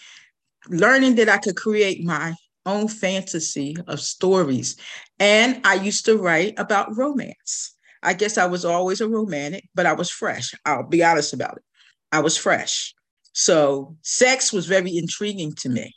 learning 0.69 1.15
that 1.15 1.29
I 1.29 1.37
could 1.37 1.55
create 1.55 2.03
my 2.03 2.35
own 2.65 2.87
fantasy 2.87 3.75
of 3.87 3.99
stories. 3.99 4.75
And 5.19 5.61
I 5.65 5.75
used 5.75 6.05
to 6.05 6.17
write 6.17 6.57
about 6.57 6.95
romance. 6.95 7.75
I 8.01 8.13
guess 8.13 8.37
I 8.37 8.45
was 8.45 8.65
always 8.65 9.01
a 9.01 9.07
romantic, 9.07 9.65
but 9.75 9.85
I 9.85 9.93
was 9.93 10.09
fresh. 10.09 10.53
I'll 10.65 10.87
be 10.87 11.03
honest 11.03 11.33
about 11.33 11.57
it. 11.57 11.63
I 12.11 12.19
was 12.19 12.37
fresh. 12.37 12.93
So 13.33 13.95
sex 14.03 14.53
was 14.53 14.67
very 14.67 14.97
intriguing 14.97 15.53
to 15.55 15.69
me. 15.69 15.93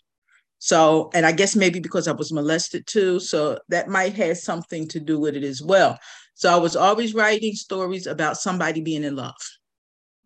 So, 0.58 1.10
and 1.14 1.26
I 1.26 1.32
guess 1.32 1.54
maybe 1.54 1.80
because 1.80 2.08
I 2.08 2.12
was 2.12 2.32
molested 2.32 2.86
too. 2.86 3.20
So 3.20 3.58
that 3.68 3.88
might 3.88 4.14
have 4.14 4.38
something 4.38 4.88
to 4.88 5.00
do 5.00 5.20
with 5.20 5.36
it 5.36 5.44
as 5.44 5.62
well. 5.62 5.98
So 6.34 6.52
I 6.52 6.56
was 6.56 6.76
always 6.76 7.14
writing 7.14 7.54
stories 7.54 8.06
about 8.06 8.38
somebody 8.38 8.80
being 8.80 9.04
in 9.04 9.16
love. 9.16 9.34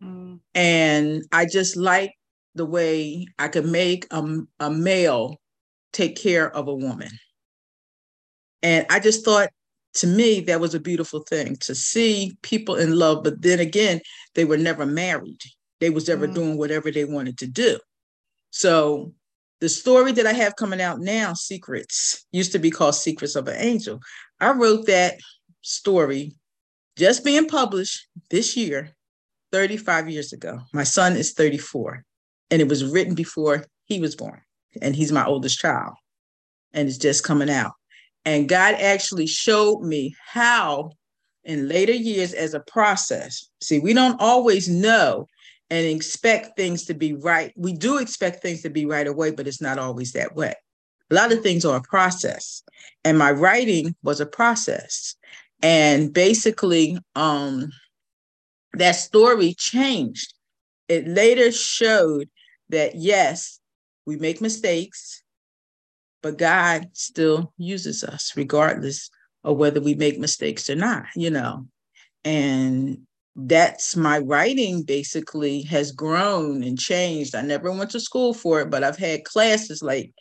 Mm. 0.03 0.39
And 0.55 1.23
I 1.31 1.45
just 1.45 1.77
like 1.77 2.13
the 2.55 2.65
way 2.65 3.25
I 3.39 3.47
could 3.47 3.65
make 3.65 4.07
a, 4.11 4.39
a 4.59 4.69
male 4.69 5.39
take 5.93 6.15
care 6.15 6.53
of 6.55 6.67
a 6.67 6.75
woman. 6.75 7.11
And 8.63 8.85
I 8.89 8.99
just 8.99 9.25
thought 9.25 9.49
to 9.95 10.07
me 10.07 10.39
that 10.41 10.59
was 10.59 10.73
a 10.73 10.79
beautiful 10.79 11.21
thing 11.21 11.57
to 11.57 11.75
see 11.75 12.37
people 12.41 12.75
in 12.75 12.97
love, 12.97 13.23
but 13.23 13.41
then 13.41 13.59
again, 13.59 13.99
they 14.35 14.45
were 14.45 14.57
never 14.57 14.85
married. 14.85 15.39
They 15.79 15.89
was 15.89 16.09
ever 16.09 16.27
mm. 16.27 16.33
doing 16.33 16.57
whatever 16.57 16.91
they 16.91 17.05
wanted 17.05 17.37
to 17.39 17.47
do. 17.47 17.79
So 18.51 19.13
the 19.59 19.69
story 19.69 20.11
that 20.13 20.27
I 20.27 20.33
have 20.33 20.55
coming 20.55 20.81
out 20.81 20.99
now, 20.99 21.33
Secrets, 21.33 22.25
used 22.31 22.51
to 22.53 22.59
be 22.59 22.71
called 22.71 22.95
Secrets 22.95 23.35
of 23.35 23.47
an 23.47 23.57
Angel. 23.57 23.99
I 24.39 24.51
wrote 24.51 24.87
that 24.87 25.15
story 25.61 26.33
just 26.97 27.23
being 27.23 27.47
published 27.47 28.07
this 28.29 28.57
year 28.57 28.91
35 29.51 30.09
years 30.09 30.33
ago. 30.33 30.59
My 30.73 30.83
son 30.83 31.15
is 31.15 31.33
34, 31.33 32.03
and 32.49 32.61
it 32.61 32.67
was 32.67 32.85
written 32.85 33.15
before 33.15 33.65
he 33.85 33.99
was 33.99 34.15
born, 34.15 34.41
and 34.81 34.95
he's 34.95 35.11
my 35.11 35.25
oldest 35.25 35.59
child, 35.59 35.93
and 36.73 36.87
it's 36.87 36.97
just 36.97 37.23
coming 37.23 37.49
out. 37.49 37.73
And 38.25 38.47
God 38.47 38.75
actually 38.75 39.27
showed 39.27 39.81
me 39.81 40.15
how, 40.25 40.91
in 41.43 41.67
later 41.67 41.93
years, 41.93 42.33
as 42.33 42.53
a 42.53 42.59
process, 42.59 43.49
see, 43.61 43.79
we 43.79 43.93
don't 43.93 44.21
always 44.21 44.69
know 44.69 45.27
and 45.69 45.85
expect 45.87 46.57
things 46.57 46.85
to 46.85 46.93
be 46.93 47.13
right. 47.13 47.53
We 47.55 47.73
do 47.73 47.97
expect 47.97 48.41
things 48.41 48.61
to 48.61 48.69
be 48.69 48.85
right 48.85 49.07
away, 49.07 49.31
but 49.31 49.47
it's 49.47 49.61
not 49.61 49.79
always 49.79 50.11
that 50.11 50.35
way. 50.35 50.53
A 51.09 51.15
lot 51.15 51.31
of 51.31 51.41
things 51.41 51.65
are 51.65 51.77
a 51.77 51.81
process, 51.81 52.63
and 53.03 53.17
my 53.17 53.31
writing 53.31 53.95
was 54.03 54.21
a 54.21 54.25
process. 54.25 55.15
And 55.63 56.11
basically, 56.13 56.97
um, 57.15 57.71
that 58.73 58.93
story 58.93 59.53
changed. 59.57 60.33
It 60.87 61.07
later 61.07 61.51
showed 61.51 62.29
that 62.69 62.95
yes, 62.95 63.59
we 64.05 64.17
make 64.17 64.41
mistakes, 64.41 65.23
but 66.21 66.37
God 66.37 66.89
still 66.93 67.53
uses 67.57 68.03
us 68.03 68.33
regardless 68.35 69.09
of 69.43 69.57
whether 69.57 69.81
we 69.81 69.95
make 69.95 70.19
mistakes 70.19 70.69
or 70.69 70.75
not, 70.75 71.05
you 71.15 71.29
know. 71.29 71.67
And 72.23 72.99
that's 73.35 73.95
my 73.95 74.19
writing 74.19 74.83
basically 74.83 75.63
has 75.63 75.91
grown 75.91 76.63
and 76.63 76.77
changed. 76.77 77.35
I 77.35 77.41
never 77.41 77.71
went 77.71 77.91
to 77.91 77.99
school 77.99 78.33
for 78.33 78.61
it, 78.61 78.69
but 78.69 78.83
I've 78.83 78.97
had 78.97 79.23
classes 79.23 79.81
like 79.81 80.13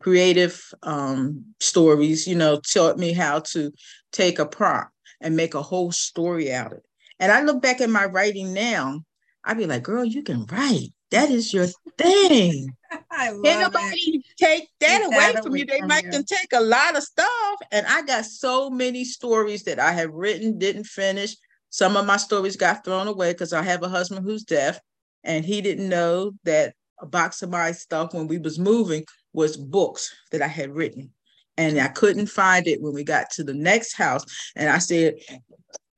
creative 0.00 0.62
um, 0.82 1.44
stories, 1.60 2.26
you 2.26 2.34
know, 2.34 2.60
taught 2.60 2.98
me 2.98 3.12
how 3.12 3.40
to 3.40 3.72
take 4.12 4.38
a 4.38 4.46
prop 4.46 4.90
and 5.20 5.36
make 5.36 5.54
a 5.54 5.62
whole 5.62 5.90
story 5.90 6.52
out 6.52 6.72
of 6.72 6.78
it. 6.78 6.87
And 7.20 7.32
I 7.32 7.42
look 7.42 7.60
back 7.62 7.80
at 7.80 7.90
my 7.90 8.04
writing 8.04 8.52
now, 8.52 9.02
I'd 9.44 9.58
be 9.58 9.66
like, 9.66 9.82
girl, 9.82 10.04
you 10.04 10.22
can 10.22 10.46
write. 10.46 10.92
That 11.10 11.30
is 11.30 11.52
your 11.52 11.66
thing. 11.96 12.76
I 13.10 13.30
love 13.30 13.44
Can't 13.44 13.72
nobody 13.72 14.22
take 14.36 14.68
that 14.80 15.06
away 15.06 15.32
that 15.32 15.42
from 15.42 15.56
you. 15.56 15.64
They 15.64 15.78
from 15.78 15.88
might 15.88 16.04
you. 16.04 16.10
can 16.10 16.24
take 16.24 16.52
a 16.52 16.60
lot 16.60 16.96
of 16.96 17.02
stuff. 17.02 17.58
And 17.72 17.86
I 17.86 18.02
got 18.02 18.24
so 18.24 18.68
many 18.68 19.04
stories 19.04 19.64
that 19.64 19.78
I 19.78 19.92
have 19.92 20.12
written, 20.12 20.58
didn't 20.58 20.84
finish. 20.84 21.34
Some 21.70 21.96
of 21.96 22.06
my 22.06 22.16
stories 22.16 22.56
got 22.56 22.84
thrown 22.84 23.08
away 23.08 23.32
because 23.32 23.52
I 23.52 23.62
have 23.62 23.82
a 23.82 23.88
husband 23.88 24.24
who's 24.24 24.44
deaf, 24.44 24.80
and 25.24 25.44
he 25.44 25.60
didn't 25.60 25.88
know 25.88 26.32
that 26.44 26.74
a 27.00 27.06
box 27.06 27.42
of 27.42 27.50
my 27.50 27.72
stuff 27.72 28.14
when 28.14 28.26
we 28.26 28.38
was 28.38 28.58
moving 28.58 29.04
was 29.32 29.56
books 29.56 30.14
that 30.30 30.42
I 30.42 30.48
had 30.48 30.74
written. 30.74 31.10
And 31.56 31.78
I 31.80 31.88
couldn't 31.88 32.26
find 32.26 32.66
it 32.66 32.80
when 32.80 32.94
we 32.94 33.04
got 33.04 33.30
to 33.30 33.44
the 33.44 33.54
next 33.54 33.94
house. 33.94 34.24
And 34.56 34.70
I 34.70 34.78
said, 34.78 35.14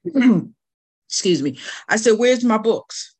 excuse 1.10 1.42
me, 1.42 1.58
I 1.88 1.96
said, 1.96 2.18
Where's 2.18 2.44
my 2.44 2.56
books? 2.56 3.16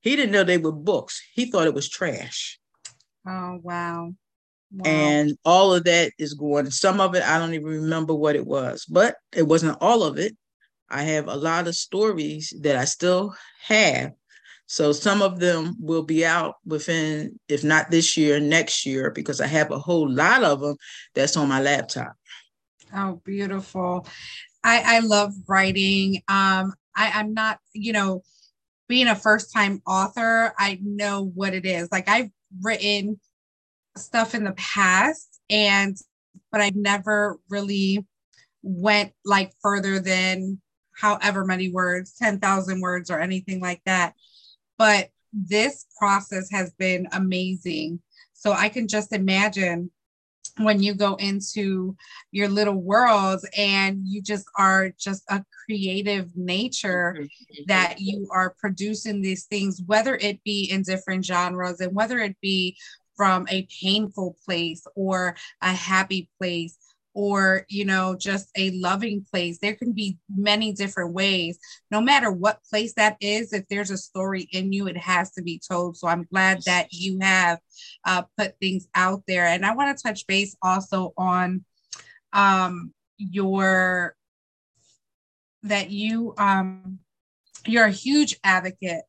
He 0.00 0.16
didn't 0.16 0.32
know 0.32 0.42
they 0.42 0.58
were 0.58 0.72
books. 0.72 1.22
He 1.34 1.50
thought 1.50 1.66
it 1.66 1.74
was 1.74 1.88
trash. 1.88 2.58
Oh, 3.26 3.58
wow. 3.62 4.14
wow. 4.70 4.84
And 4.84 5.36
all 5.44 5.74
of 5.74 5.84
that 5.84 6.12
is 6.18 6.34
going. 6.34 6.70
Some 6.70 7.00
of 7.00 7.14
it, 7.14 7.22
I 7.22 7.38
don't 7.38 7.54
even 7.54 7.66
remember 7.66 8.14
what 8.14 8.36
it 8.36 8.46
was, 8.46 8.86
but 8.86 9.16
it 9.34 9.42
wasn't 9.42 9.78
all 9.80 10.02
of 10.02 10.18
it. 10.18 10.36
I 10.90 11.02
have 11.02 11.28
a 11.28 11.36
lot 11.36 11.68
of 11.68 11.74
stories 11.74 12.54
that 12.60 12.76
I 12.76 12.84
still 12.84 13.34
have. 13.62 14.12
So 14.66 14.92
some 14.92 15.20
of 15.20 15.40
them 15.40 15.76
will 15.78 16.02
be 16.02 16.24
out 16.24 16.54
within, 16.64 17.38
if 17.48 17.64
not 17.64 17.90
this 17.90 18.16
year, 18.16 18.40
next 18.40 18.86
year, 18.86 19.10
because 19.10 19.40
I 19.40 19.46
have 19.46 19.70
a 19.70 19.78
whole 19.78 20.10
lot 20.10 20.42
of 20.42 20.60
them 20.60 20.76
that's 21.14 21.36
on 21.36 21.48
my 21.48 21.60
laptop. 21.60 22.14
Oh, 22.94 23.20
beautiful. 23.24 24.06
I, 24.62 24.96
I 24.96 24.98
love 25.00 25.32
writing. 25.46 26.22
Um, 26.28 26.72
I, 26.96 27.10
I'm 27.10 27.34
not, 27.34 27.58
you 27.72 27.92
know, 27.92 28.22
being 28.88 29.08
a 29.08 29.16
first 29.16 29.52
time 29.52 29.82
author, 29.86 30.54
I 30.58 30.78
know 30.82 31.24
what 31.34 31.54
it 31.54 31.64
is. 31.64 31.88
Like 31.90 32.08
I've 32.08 32.30
written 32.62 33.20
stuff 33.96 34.34
in 34.34 34.44
the 34.44 34.52
past 34.52 35.40
and 35.48 35.96
but 36.50 36.60
I've 36.60 36.76
never 36.76 37.38
really 37.48 38.06
went 38.62 39.12
like 39.24 39.52
further 39.62 40.00
than 40.00 40.60
however 40.96 41.44
many 41.44 41.70
words, 41.70 42.14
10,000 42.16 42.80
words 42.80 43.10
or 43.10 43.20
anything 43.20 43.60
like 43.60 43.82
that. 43.86 44.14
But 44.78 45.08
this 45.32 45.86
process 45.98 46.50
has 46.50 46.72
been 46.74 47.08
amazing. 47.12 48.00
So 48.32 48.52
I 48.52 48.68
can 48.68 48.86
just 48.88 49.12
imagine 49.12 49.90
when 50.58 50.82
you 50.82 50.94
go 50.94 51.16
into 51.16 51.96
your 52.30 52.48
little 52.48 52.80
world 52.80 53.44
and 53.56 54.06
you 54.06 54.22
just 54.22 54.46
are 54.56 54.90
just 54.98 55.24
a 55.30 55.44
creative 55.64 56.36
nature 56.36 57.16
mm-hmm. 57.18 57.62
that 57.66 57.96
you 57.98 58.28
are 58.30 58.54
producing 58.58 59.20
these 59.20 59.44
things 59.44 59.82
whether 59.86 60.16
it 60.16 60.42
be 60.44 60.70
in 60.70 60.82
different 60.82 61.24
genres 61.24 61.80
and 61.80 61.94
whether 61.94 62.18
it 62.18 62.36
be 62.40 62.76
from 63.16 63.46
a 63.48 63.66
painful 63.82 64.36
place 64.44 64.86
or 64.94 65.36
a 65.62 65.72
happy 65.72 66.28
place 66.38 66.76
or 67.14 67.64
you 67.68 67.84
know 67.84 68.16
just 68.16 68.50
a 68.56 68.70
loving 68.72 69.24
place. 69.30 69.58
There 69.58 69.74
can 69.74 69.92
be 69.92 70.18
many 70.28 70.72
different 70.72 71.12
ways. 71.12 71.58
No 71.90 72.00
matter 72.00 72.30
what 72.30 72.64
place 72.68 72.94
that 72.94 73.16
is 73.20 73.52
if 73.52 73.66
there's 73.68 73.90
a 73.90 73.96
story 73.96 74.48
in 74.52 74.72
you 74.72 74.88
it 74.88 74.96
has 74.96 75.30
to 75.32 75.42
be 75.42 75.60
told. 75.66 75.96
So 75.96 76.08
i'm 76.08 76.26
glad 76.30 76.62
that 76.66 76.88
you 76.92 77.18
have 77.20 77.60
uh, 78.04 78.22
put 78.36 78.58
things 78.60 78.88
out 78.94 79.22
there. 79.26 79.46
And 79.46 79.64
i 79.64 79.74
want 79.74 79.96
to 79.96 80.02
touch 80.02 80.26
base 80.26 80.56
also 80.62 81.14
on 81.16 81.64
um, 82.32 82.92
your 83.16 84.16
that 85.62 85.90
you 85.90 86.34
um, 86.36 86.98
you're 87.66 87.86
a 87.86 87.90
huge 87.90 88.36
advocate 88.44 89.02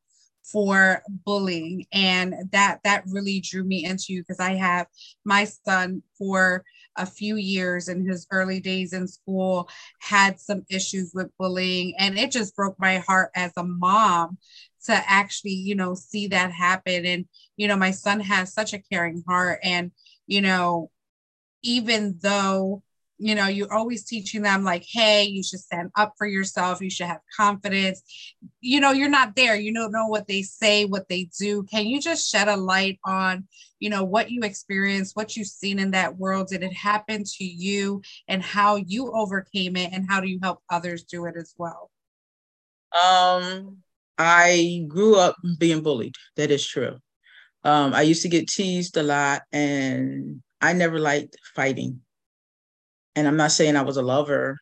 for 0.43 1.01
bullying. 1.07 1.85
And 1.91 2.35
that 2.51 2.79
that 2.83 3.03
really 3.07 3.39
drew 3.39 3.63
me 3.63 3.83
into 3.85 4.05
you 4.09 4.21
because 4.21 4.39
i 4.39 4.51
have 4.51 4.87
my 5.23 5.45
son 5.45 6.03
for 6.17 6.63
a 6.97 7.05
few 7.05 7.35
years 7.35 7.87
in 7.89 8.07
his 8.07 8.27
early 8.31 8.59
days 8.59 8.93
in 8.93 9.07
school 9.07 9.69
had 9.99 10.39
some 10.39 10.63
issues 10.69 11.11
with 11.13 11.35
bullying 11.37 11.93
and 11.97 12.17
it 12.17 12.31
just 12.31 12.55
broke 12.55 12.79
my 12.79 12.99
heart 12.99 13.31
as 13.35 13.51
a 13.57 13.63
mom 13.63 14.37
to 14.85 14.93
actually 14.93 15.51
you 15.53 15.75
know 15.75 15.95
see 15.95 16.27
that 16.27 16.51
happen. 16.51 17.05
And 17.05 17.25
you 17.57 17.67
know 17.67 17.75
my 17.77 17.91
son 17.91 18.19
has 18.19 18.53
such 18.53 18.73
a 18.73 18.79
caring 18.79 19.23
heart 19.27 19.59
and 19.63 19.91
you 20.27 20.41
know 20.41 20.91
even 21.63 22.17
though 22.21 22.83
you 23.17 23.33
know 23.33 23.47
you're 23.47 23.73
always 23.73 24.03
teaching 24.03 24.41
them 24.41 24.63
like 24.63 24.85
hey 24.87 25.23
you 25.23 25.41
should 25.41 25.59
stand 25.59 25.91
up 25.95 26.13
for 26.17 26.27
yourself. 26.27 26.81
You 26.81 26.89
should 26.89 27.07
have 27.07 27.21
confidence. 27.35 28.01
You 28.59 28.79
know 28.79 28.91
you're 28.91 29.09
not 29.09 29.35
there. 29.35 29.55
You 29.55 29.73
don't 29.73 29.91
know 29.91 30.07
what 30.07 30.27
they 30.27 30.41
say 30.41 30.85
what 30.85 31.07
they 31.07 31.29
do. 31.39 31.63
Can 31.63 31.87
you 31.87 32.01
just 32.01 32.29
shed 32.29 32.47
a 32.47 32.57
light 32.57 32.99
on 33.05 33.47
you 33.79 33.89
know 33.89 34.03
what 34.03 34.31
you 34.31 34.41
experienced 34.41 35.15
what 35.15 35.35
you've 35.37 35.47
seen 35.47 35.79
in 35.79 35.91
that 35.91 36.17
world? 36.17 36.47
Did 36.47 36.63
it 36.63 36.73
happen 36.73 37.23
to 37.23 37.43
you? 37.43 38.01
And 38.27 38.41
how 38.41 38.75
you 38.75 39.11
overcame 39.13 39.77
it 39.77 39.91
and 39.93 40.05
how 40.09 40.19
do 40.19 40.27
you 40.27 40.39
help 40.41 40.59
others 40.69 41.03
do 41.03 41.25
it 41.25 41.35
as 41.37 41.53
well? 41.57 41.89
Um 42.91 43.77
i 44.17 44.85
grew 44.87 45.17
up 45.17 45.35
being 45.57 45.81
bullied. 45.81 46.15
That 46.35 46.51
is 46.51 46.65
true. 46.65 46.97
Um 47.63 47.93
i 47.93 48.01
used 48.01 48.23
to 48.23 48.29
get 48.29 48.49
teased 48.49 48.97
a 48.97 49.03
lot 49.03 49.43
and 49.51 50.41
i 50.61 50.73
never 50.73 50.99
liked 50.99 51.37
fighting 51.55 52.01
and 53.15 53.27
I'm 53.27 53.37
not 53.37 53.51
saying 53.51 53.75
I 53.75 53.81
was 53.81 53.97
a 53.97 54.01
lover, 54.01 54.57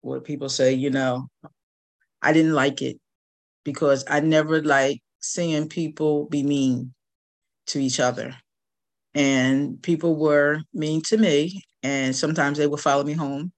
what 0.00 0.24
people 0.24 0.48
say, 0.48 0.74
you 0.74 0.90
know, 0.90 1.28
I 2.22 2.32
didn't 2.32 2.54
like 2.54 2.82
it 2.82 2.98
because 3.64 4.04
I 4.08 4.20
never 4.20 4.62
like 4.62 5.00
seeing 5.20 5.68
people 5.68 6.26
be 6.26 6.42
mean 6.42 6.94
to 7.68 7.78
each 7.78 8.00
other. 8.00 8.34
And 9.14 9.82
people 9.82 10.16
were 10.16 10.60
mean 10.72 11.02
to 11.08 11.16
me, 11.16 11.62
and 11.82 12.14
sometimes 12.14 12.58
they 12.58 12.66
would 12.66 12.80
follow 12.80 13.04
me 13.04 13.14
home. 13.14 13.52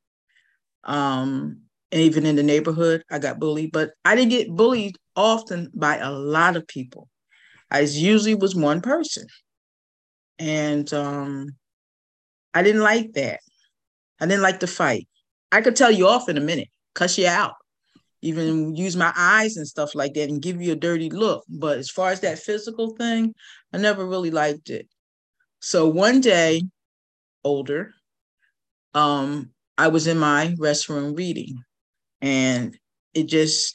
Um, 0.85 1.63
and 1.93 2.01
even 2.01 2.25
in 2.25 2.37
the 2.37 2.43
neighborhood, 2.43 3.03
I 3.11 3.19
got 3.19 3.39
bullied, 3.39 3.73
but 3.73 3.93
I 4.05 4.15
didn't 4.15 4.31
get 4.31 4.51
bullied 4.51 4.97
often 5.17 5.71
by 5.75 5.97
a 5.99 6.11
lot 6.11 6.57
of 6.57 6.67
people. 6.67 7.09
I 7.71 7.81
usually 7.81 8.35
was 8.35 8.55
one 8.55 8.81
person. 8.81 9.27
And 10.39 10.93
um, 10.95 11.57
I 12.55 12.63
didn't 12.63 12.83
like 12.83 13.13
that. 13.13 13.41
I 14.21 14.27
didn't 14.27 14.43
like 14.43 14.61
to 14.61 14.67
fight. 14.67 15.09
I 15.53 15.61
could 15.61 15.77
tell 15.77 15.91
you 15.91 16.07
off 16.07 16.29
in 16.29 16.37
a 16.37 16.41
minute, 16.41 16.69
cuss 16.95 17.19
you 17.19 17.27
out, 17.27 17.55
even 18.23 18.77
use 18.77 18.97
my 18.97 19.13
eyes 19.17 19.57
and 19.57 19.67
stuff 19.67 19.95
like 19.95 20.15
that 20.15 20.29
and 20.29 20.43
give 20.43 20.61
you 20.61 20.73
a 20.73 20.77
dirty 20.77 21.11
look. 21.11 21.45
But 21.49 21.79
as 21.79 21.91
far 21.91 22.11
as 22.11 22.21
that 22.21 22.39
physical 22.39 22.95
thing, 22.97 23.35
I 23.73 23.79
never 23.79 24.07
really 24.07 24.31
liked 24.31 24.71
it. 24.71 24.89
So 25.61 25.89
one 25.89 26.21
day, 26.21 26.63
older, 27.45 27.93
um, 28.95 29.51
I 29.77 29.89
was 29.89 30.07
in 30.07 30.19
my 30.19 30.55
restroom 30.59 31.17
reading, 31.17 31.63
and 32.21 32.77
it 33.15 33.25
just 33.25 33.75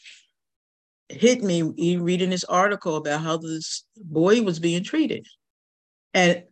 hit 1.10 1.44
me 1.44 1.62
reading 1.98 2.30
this 2.30 2.44
article 2.44 2.96
about 2.96 3.22
how 3.22 3.38
this 3.38 3.86
boy 3.98 4.42
was 4.42 4.60
being 4.60 4.84
treated. 4.84 5.26
And 6.14 6.44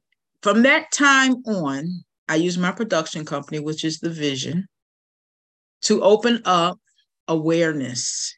from 0.42 0.64
that 0.64 0.92
time 0.92 1.44
on, 1.46 2.04
I 2.34 2.38
use 2.38 2.58
my 2.58 2.72
production 2.72 3.26
company, 3.26 3.60
which 3.60 3.84
is 3.84 4.00
the 4.00 4.10
Vision, 4.10 4.66
to 5.84 6.02
open 6.02 6.42
up 6.46 6.80
awareness. 7.28 8.36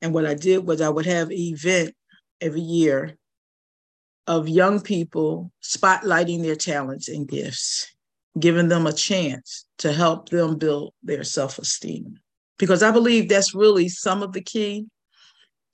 And 0.00 0.14
what 0.14 0.24
I 0.24 0.34
did 0.34 0.68
was 0.68 0.80
I 0.80 0.88
would 0.88 1.06
have 1.06 1.30
an 1.30 1.36
event 1.36 1.96
every 2.40 2.60
year 2.60 3.16
of 4.28 4.48
young 4.48 4.80
people 4.80 5.50
spotlighting 5.64 6.42
their 6.42 6.54
talents 6.54 7.08
and 7.08 7.26
gifts, 7.26 7.92
giving 8.38 8.68
them 8.68 8.86
a 8.86 8.92
chance 8.92 9.66
to 9.78 9.92
help 9.92 10.28
them 10.28 10.56
build 10.56 10.94
their 11.02 11.24
self-esteem. 11.24 12.16
Because 12.56 12.84
I 12.84 12.92
believe 12.92 13.28
that's 13.28 13.52
really 13.52 13.88
some 13.88 14.22
of 14.22 14.32
the 14.32 14.42
key 14.42 14.86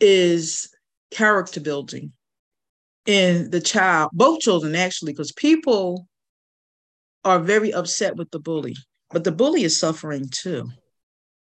is 0.00 0.74
character 1.10 1.60
building 1.60 2.12
in 3.04 3.50
the 3.50 3.60
child, 3.60 4.08
both 4.14 4.40
children 4.40 4.74
actually, 4.74 5.12
because 5.12 5.32
people 5.32 6.06
are 7.24 7.38
very 7.38 7.72
upset 7.72 8.16
with 8.16 8.30
the 8.30 8.38
bully, 8.38 8.76
but 9.10 9.24
the 9.24 9.32
bully 9.32 9.64
is 9.64 9.78
suffering 9.78 10.28
too. 10.30 10.68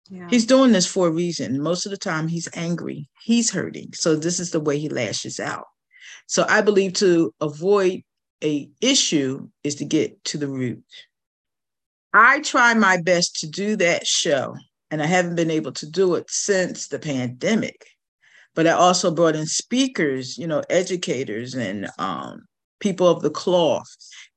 Yeah. 0.10 0.28
He's 0.30 0.46
doing 0.46 0.72
this 0.72 0.88
for 0.88 1.08
a 1.08 1.12
reason. 1.12 1.62
Most 1.62 1.86
of 1.86 1.92
the 1.92 1.98
time, 1.98 2.28
he's 2.28 2.50
angry, 2.54 3.08
he's 3.22 3.52
hurting. 3.52 3.94
So, 3.94 4.16
this 4.16 4.40
is 4.40 4.52
the 4.52 4.60
way 4.60 4.80
he 4.80 4.90
lashes 4.90 5.40
out. 5.40 5.66
So, 6.28 6.46
I 6.50 6.62
believe 6.62 6.94
to 6.94 7.34
avoid 7.42 8.02
a 8.44 8.70
issue 8.82 9.50
is 9.64 9.76
to 9.76 9.86
get 9.86 10.24
to 10.26 10.38
the 10.38 10.48
root. 10.48 10.84
I 12.14 12.40
try 12.40 12.74
my 12.74 13.00
best 13.02 13.40
to 13.42 13.48
do 13.48 13.76
that 13.76 14.08
show, 14.08 14.56
and 14.90 15.02
I 15.02 15.06
haven't 15.06 15.36
been 15.36 15.52
able 15.52 15.74
to 15.74 15.90
do 15.90 16.16
it 16.16 16.30
since 16.30 16.88
the 16.88 17.00
pandemic 17.00 17.86
but 18.60 18.68
I 18.68 18.72
also 18.72 19.10
brought 19.10 19.38
in 19.38 19.46
speakers, 19.46 20.38
you 20.38 20.46
know, 20.46 20.62
educators 20.70 21.54
and 21.54 21.90
um, 21.98 22.46
people 22.82 23.08
of 23.08 23.22
the 23.22 23.30
cloth, 23.30 23.88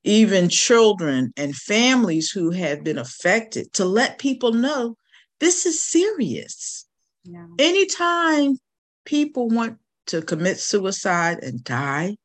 even 0.03 0.49
children 0.49 1.33
and 1.37 1.55
families 1.55 2.29
who 2.29 2.51
have 2.51 2.83
been 2.83 2.97
affected 2.97 3.71
to 3.73 3.85
let 3.85 4.17
people 4.19 4.53
know 4.53 4.95
this 5.39 5.65
is 5.65 5.81
serious. 5.81 6.85
Yeah. 7.23 7.47
Anytime 7.59 8.57
people 9.05 9.49
want 9.49 9.77
to 10.07 10.21
commit 10.21 10.59
suicide 10.59 11.43
and 11.43 11.63
die, 11.63 12.17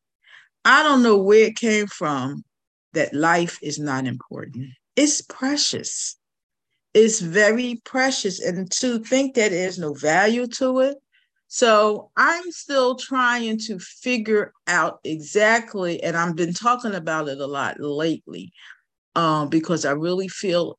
I 0.65 0.83
don't 0.83 1.03
know 1.03 1.19
where 1.19 1.47
it 1.47 1.57
came 1.57 1.87
from 1.87 2.45
that 2.93 3.15
life 3.15 3.59
is 3.63 3.79
not 3.79 4.07
important. 4.07 4.71
It's 4.97 5.23
precious. 5.23 6.17
It's 6.95 7.21
very 7.21 7.81
precious. 7.85 8.41
And 8.41 8.71
to 8.73 8.99
think 8.99 9.35
that 9.35 9.51
there's 9.51 9.79
no 9.79 9.95
value 9.95 10.47
to 10.59 10.81
it. 10.81 10.97
So 11.49 12.11
I'm 12.17 12.51
still 12.53 12.95
trying 12.95 13.59
to 13.61 13.79
figure 13.79 14.53
out 14.67 15.01
exactly, 15.03 16.03
and 16.03 16.15
I've 16.17 16.37
been 16.37 16.53
talking 16.53 16.95
about 16.95 17.29
it 17.29 17.39
a 17.39 17.47
lot 17.47 17.81
lately, 17.81 18.53
um, 19.15 19.49
because 19.49 19.87
I 19.87 19.93
really 19.93 20.29
feel 20.29 20.79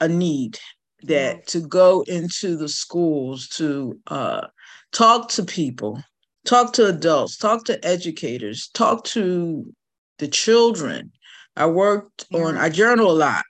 a 0.00 0.08
need 0.08 0.58
that 1.04 1.46
to 1.48 1.60
go 1.60 2.02
into 2.02 2.56
the 2.56 2.68
schools 2.68 3.48
to 3.48 3.98
uh, 4.08 4.46
talk 4.92 5.30
to 5.30 5.42
people, 5.42 6.02
talk 6.44 6.74
to 6.74 6.86
adults, 6.86 7.38
talk 7.38 7.64
to 7.64 7.84
educators, 7.84 8.68
talk 8.74 9.04
to 9.04 9.72
the 10.18 10.28
children. 10.28 11.12
I 11.56 11.66
worked 11.66 12.26
yeah. 12.30 12.40
on, 12.40 12.56
I 12.58 12.68
journal 12.68 13.10
a 13.10 13.12
lot, 13.12 13.44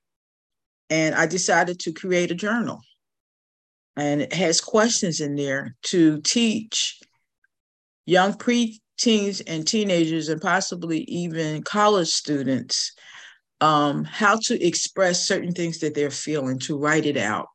and 0.89 1.17
I 1.17 1.27
decided 1.27 1.81
to 1.81 1.93
create 1.93 2.31
a 2.31 2.37
journal. 2.37 2.81
And 3.97 4.23
it 4.23 4.33
has 4.33 4.61
questions 4.61 5.21
in 5.21 5.37
there 5.37 5.75
to 5.85 6.21
teach 6.21 7.01
young 8.05 8.35
preteens 8.35 9.43
and 9.47 9.67
teenagers, 9.67 10.29
and 10.29 10.41
possibly 10.41 11.01
even 11.05 11.63
college 11.63 12.09
students, 12.09 12.93
um, 13.61 14.05
how 14.05 14.39
to 14.45 14.63
express 14.65 15.27
certain 15.27 15.53
things 15.53 15.79
that 15.79 15.95
they're 15.95 16.11
feeling, 16.11 16.59
to 16.61 16.79
write 16.79 17.07
it 17.07 17.17
out, 17.17 17.49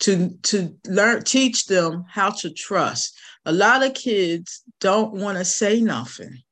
to 0.00 0.30
to 0.44 0.74
learn, 0.86 1.24
teach 1.24 1.66
them 1.66 2.04
how 2.08 2.30
to 2.30 2.50
trust. 2.50 3.18
A 3.44 3.52
lot 3.52 3.84
of 3.84 3.94
kids 3.94 4.62
don't 4.80 5.14
want 5.14 5.38
to 5.38 5.44
say 5.44 5.80
nothing 5.80 6.42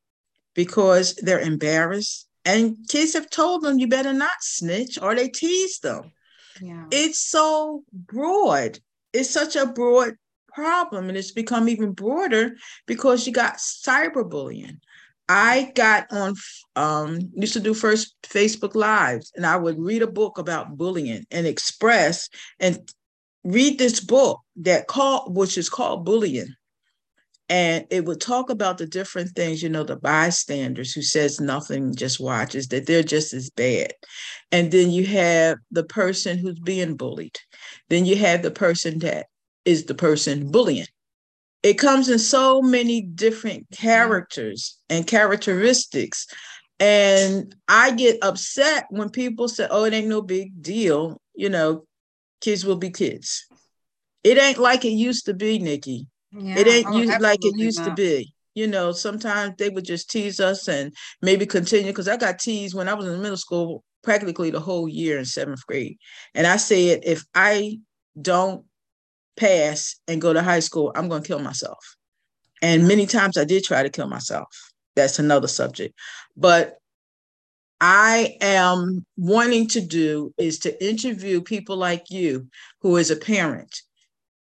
because 0.54 1.14
they're 1.14 1.40
embarrassed. 1.40 2.26
And 2.44 2.76
kids 2.88 3.12
have 3.14 3.28
told 3.28 3.62
them 3.62 3.78
you 3.78 3.88
better 3.88 4.12
not 4.12 4.30
snitch 4.40 4.98
or 5.00 5.14
they 5.14 5.28
tease 5.28 5.80
them. 5.80 6.12
Yeah. 6.60 6.86
It's 6.90 7.18
so 7.18 7.84
broad. 7.92 8.78
It's 9.16 9.30
such 9.30 9.56
a 9.56 9.66
broad 9.66 10.14
problem 10.48 11.08
and 11.08 11.18
it's 11.18 11.32
become 11.32 11.68
even 11.68 11.92
broader 11.92 12.56
because 12.86 13.26
you 13.26 13.32
got 13.32 13.56
cyberbullying. 13.56 14.78
I 15.28 15.72
got 15.74 16.06
on 16.12 16.34
um 16.76 17.18
used 17.34 17.54
to 17.54 17.60
do 17.60 17.74
first 17.74 18.14
Facebook 18.22 18.74
lives 18.74 19.32
and 19.34 19.44
I 19.44 19.56
would 19.56 19.78
read 19.78 20.02
a 20.02 20.06
book 20.06 20.38
about 20.38 20.76
bullying 20.76 21.26
and 21.30 21.46
express 21.46 22.28
and 22.60 22.78
read 23.42 23.78
this 23.78 24.00
book 24.00 24.40
that 24.56 24.86
called 24.86 25.36
which 25.36 25.58
is 25.58 25.68
called 25.68 26.04
bullying 26.04 26.54
and 27.48 27.86
it 27.90 28.04
would 28.04 28.20
talk 28.20 28.50
about 28.50 28.78
the 28.78 28.86
different 28.86 29.30
things 29.30 29.62
you 29.62 29.68
know 29.68 29.84
the 29.84 29.96
bystanders 29.96 30.92
who 30.92 31.02
says 31.02 31.40
nothing 31.40 31.94
just 31.94 32.18
watches 32.18 32.68
that 32.68 32.86
they're 32.86 33.02
just 33.02 33.32
as 33.32 33.50
bad. 33.50 33.92
And 34.50 34.72
then 34.72 34.90
you 34.90 35.06
have 35.06 35.58
the 35.70 35.84
person 35.84 36.38
who's 36.38 36.58
being 36.58 36.96
bullied. 36.96 37.38
Then 37.88 38.04
you 38.04 38.16
have 38.16 38.42
the 38.42 38.50
person 38.50 38.98
that 39.00 39.26
is 39.64 39.84
the 39.84 39.94
person 39.94 40.50
bullying. 40.50 40.86
It 41.62 41.74
comes 41.74 42.08
in 42.08 42.18
so 42.18 42.62
many 42.62 43.02
different 43.02 43.66
characters 43.72 44.78
and 44.88 45.06
characteristics. 45.06 46.26
And 46.78 47.54
i 47.68 47.92
get 47.92 48.18
upset 48.20 48.84
when 48.90 49.08
people 49.08 49.48
say 49.48 49.66
oh 49.70 49.84
it 49.84 49.94
ain't 49.94 50.08
no 50.08 50.20
big 50.20 50.60
deal 50.60 51.18
you 51.34 51.48
know 51.48 51.86
kids 52.42 52.66
will 52.66 52.76
be 52.76 52.90
kids. 52.90 53.46
It 54.24 54.36
ain't 54.36 54.58
like 54.58 54.84
it 54.84 54.90
used 54.90 55.26
to 55.26 55.34
be 55.34 55.58
nikki 55.58 56.08
yeah. 56.32 56.58
It 56.58 56.66
ain't 56.66 56.86
oh, 56.88 56.98
used 56.98 57.20
like 57.20 57.44
it 57.44 57.58
used 57.58 57.78
not. 57.78 57.88
to 57.88 57.94
be. 57.94 58.32
You 58.54 58.66
know, 58.66 58.92
sometimes 58.92 59.56
they 59.58 59.68
would 59.68 59.84
just 59.84 60.10
tease 60.10 60.40
us 60.40 60.66
and 60.66 60.94
maybe 61.20 61.44
continue 61.44 61.92
because 61.92 62.08
I 62.08 62.16
got 62.16 62.38
teased 62.38 62.74
when 62.74 62.88
I 62.88 62.94
was 62.94 63.06
in 63.06 63.20
middle 63.20 63.36
school 63.36 63.84
practically 64.02 64.50
the 64.50 64.60
whole 64.60 64.88
year 64.88 65.18
in 65.18 65.26
seventh 65.26 65.66
grade. 65.66 65.98
And 66.34 66.46
I 66.46 66.56
said, 66.56 67.00
if 67.02 67.24
I 67.34 67.80
don't 68.20 68.64
pass 69.36 69.96
and 70.08 70.22
go 70.22 70.32
to 70.32 70.42
high 70.42 70.60
school, 70.60 70.90
I'm 70.94 71.08
going 71.08 71.22
to 71.22 71.28
kill 71.28 71.40
myself. 71.40 71.78
And 72.62 72.88
many 72.88 73.04
times 73.04 73.36
I 73.36 73.44
did 73.44 73.64
try 73.64 73.82
to 73.82 73.90
kill 73.90 74.08
myself. 74.08 74.48
That's 74.94 75.18
another 75.18 75.48
subject. 75.48 75.94
But 76.36 76.78
I 77.80 78.38
am 78.40 79.04
wanting 79.18 79.68
to 79.68 79.82
do 79.82 80.32
is 80.38 80.60
to 80.60 80.84
interview 80.84 81.42
people 81.42 81.76
like 81.76 82.10
you 82.10 82.48
who 82.80 82.96
is 82.96 83.10
a 83.10 83.16
parent 83.16 83.82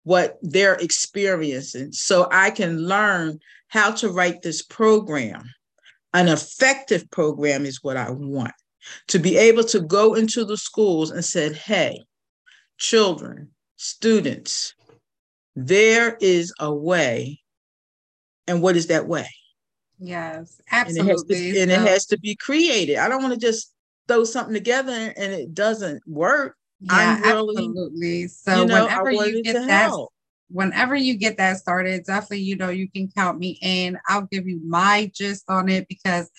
what 0.05 0.37
they're 0.41 0.75
experiencing 0.75 1.91
so 1.91 2.27
I 2.31 2.51
can 2.51 2.77
learn 2.87 3.39
how 3.67 3.91
to 3.91 4.09
write 4.09 4.41
this 4.41 4.61
program. 4.61 5.43
An 6.13 6.29
effective 6.29 7.09
program 7.11 7.65
is 7.65 7.83
what 7.83 7.97
I 7.97 8.11
want 8.11 8.53
to 9.07 9.19
be 9.19 9.35
able 9.35 9.63
to 9.65 9.81
go 9.81 10.13
into 10.13 10.45
the 10.45 10.57
schools 10.57 11.09
and 11.09 11.25
said, 11.25 11.55
hey, 11.55 12.03
children, 12.77 13.49
students, 13.77 14.75
there 15.55 16.17
is 16.21 16.53
a 16.59 16.73
way. 16.73 17.41
And 18.47 18.61
what 18.61 18.77
is 18.77 18.87
that 18.87 19.07
way? 19.07 19.27
Yes, 19.97 20.61
absolutely. 20.71 21.01
And, 21.01 21.09
it 21.09 21.11
has, 21.11 21.23
to, 21.23 21.61
and 21.61 21.71
it 21.71 21.91
has 21.91 22.05
to 22.07 22.19
be 22.19 22.35
created. 22.35 22.97
I 22.97 23.09
don't 23.09 23.23
want 23.23 23.33
to 23.33 23.39
just 23.39 23.73
throw 24.07 24.23
something 24.23 24.53
together 24.53 25.13
and 25.17 25.33
it 25.33 25.55
doesn't 25.55 26.03
work. 26.07 26.55
Yeah, 26.85 27.19
really, 27.21 27.65
absolutely. 27.65 28.27
So 28.27 28.61
you 28.61 28.65
know, 28.67 28.85
whenever 28.85 29.11
you 29.11 29.43
get 29.43 29.53
that, 29.53 29.89
help. 29.89 30.13
whenever 30.49 30.95
you 30.95 31.17
get 31.17 31.37
that 31.37 31.57
started, 31.57 32.05
definitely, 32.05 32.41
you 32.41 32.55
know, 32.55 32.69
you 32.69 32.89
can 32.89 33.09
count 33.09 33.39
me 33.39 33.57
in. 33.61 33.97
I'll 34.07 34.27
give 34.31 34.47
you 34.47 34.61
my 34.65 35.11
gist 35.13 35.45
on 35.47 35.67
it 35.69 35.87
because 35.87 36.29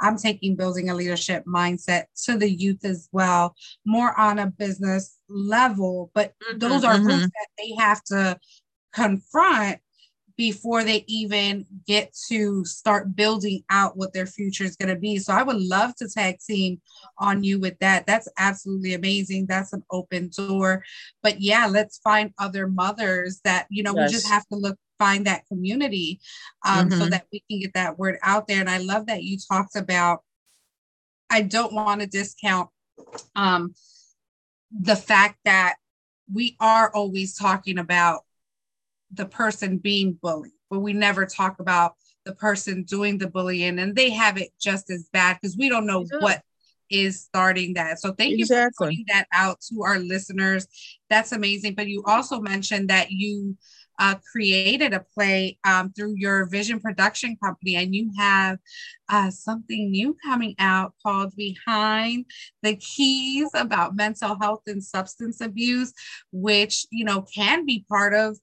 I'm 0.00 0.16
taking 0.16 0.54
building 0.54 0.90
a 0.90 0.94
leadership 0.94 1.44
mindset 1.44 2.04
to 2.24 2.38
the 2.38 2.50
youth 2.50 2.84
as 2.84 3.08
well, 3.10 3.54
more 3.84 4.18
on 4.18 4.38
a 4.38 4.46
business 4.46 5.18
level. 5.28 6.10
But 6.14 6.34
mm-hmm, 6.42 6.58
those 6.58 6.84
are 6.84 6.94
mm-hmm. 6.94 7.06
roots 7.06 7.22
that 7.24 7.48
they 7.58 7.74
have 7.78 8.02
to 8.04 8.38
confront 8.92 9.80
before 10.36 10.84
they 10.84 11.04
even 11.06 11.64
get 11.86 12.14
to 12.28 12.64
start 12.64 13.16
building 13.16 13.62
out 13.70 13.96
what 13.96 14.12
their 14.12 14.26
future 14.26 14.64
is 14.64 14.76
going 14.76 14.94
to 14.94 15.00
be. 15.00 15.18
So 15.18 15.32
I 15.32 15.42
would 15.42 15.60
love 15.60 15.94
to 15.96 16.08
tag 16.08 16.38
team 16.46 16.80
on 17.18 17.42
you 17.42 17.58
with 17.58 17.78
that. 17.78 18.06
That's 18.06 18.28
absolutely 18.38 18.94
amazing. 18.94 19.46
That's 19.46 19.72
an 19.72 19.82
open 19.90 20.30
door. 20.36 20.84
But 21.22 21.40
yeah, 21.40 21.66
let's 21.66 21.98
find 21.98 22.32
other 22.38 22.68
mothers 22.68 23.40
that, 23.44 23.66
you 23.70 23.82
know, 23.82 23.94
yes. 23.96 24.08
we 24.08 24.12
just 24.12 24.28
have 24.28 24.46
to 24.48 24.56
look 24.56 24.78
find 24.98 25.26
that 25.26 25.46
community 25.46 26.20
um, 26.66 26.88
mm-hmm. 26.88 26.98
so 26.98 27.06
that 27.06 27.26
we 27.32 27.42
can 27.50 27.60
get 27.60 27.74
that 27.74 27.98
word 27.98 28.18
out 28.22 28.48
there. 28.48 28.60
And 28.60 28.70
I 28.70 28.78
love 28.78 29.06
that 29.06 29.22
you 29.22 29.36
talked 29.50 29.76
about, 29.76 30.20
I 31.30 31.42
don't 31.42 31.74
want 31.74 32.00
to 32.00 32.06
discount 32.06 32.70
um, 33.34 33.74
the 34.70 34.96
fact 34.96 35.38
that 35.44 35.76
we 36.32 36.56
are 36.60 36.90
always 36.94 37.36
talking 37.36 37.78
about 37.78 38.22
the 39.12 39.26
person 39.26 39.78
being 39.78 40.18
bullied, 40.20 40.52
but 40.70 40.80
we 40.80 40.92
never 40.92 41.26
talk 41.26 41.60
about 41.60 41.94
the 42.24 42.34
person 42.34 42.82
doing 42.82 43.18
the 43.18 43.28
bullying 43.28 43.78
and 43.78 43.94
they 43.94 44.10
have 44.10 44.36
it 44.36 44.50
just 44.60 44.90
as 44.90 45.08
bad 45.12 45.38
because 45.40 45.56
we 45.56 45.68
don't 45.68 45.86
know 45.86 46.04
yeah. 46.10 46.18
what 46.18 46.42
is 46.90 47.20
starting 47.20 47.74
that. 47.74 48.00
So 48.00 48.12
thank 48.12 48.38
exactly. 48.38 48.56
you 48.56 48.70
for 48.70 48.84
pointing 48.84 49.04
that 49.08 49.26
out 49.32 49.60
to 49.72 49.82
our 49.82 49.98
listeners. 49.98 50.66
That's 51.10 51.32
amazing. 51.32 51.74
But 51.74 51.88
you 51.88 52.02
also 52.06 52.40
mentioned 52.40 52.90
that 52.90 53.10
you 53.10 53.56
uh, 53.98 54.16
created 54.30 54.92
a 54.92 55.04
play 55.14 55.58
um, 55.64 55.92
through 55.92 56.14
your 56.16 56.46
Vision 56.46 56.80
Production 56.80 57.36
Company, 57.42 57.76
and 57.76 57.94
you 57.94 58.10
have 58.18 58.58
uh, 59.08 59.30
something 59.30 59.90
new 59.90 60.16
coming 60.24 60.54
out 60.58 60.92
called 61.02 61.34
Behind 61.34 62.26
the 62.62 62.76
Keys 62.76 63.48
about 63.54 63.96
mental 63.96 64.36
health 64.38 64.62
and 64.66 64.84
substance 64.84 65.40
abuse, 65.40 65.92
which 66.30 66.86
you 66.90 67.04
know 67.04 67.22
can 67.22 67.64
be 67.64 67.84
part 67.88 68.14
of 68.14 68.38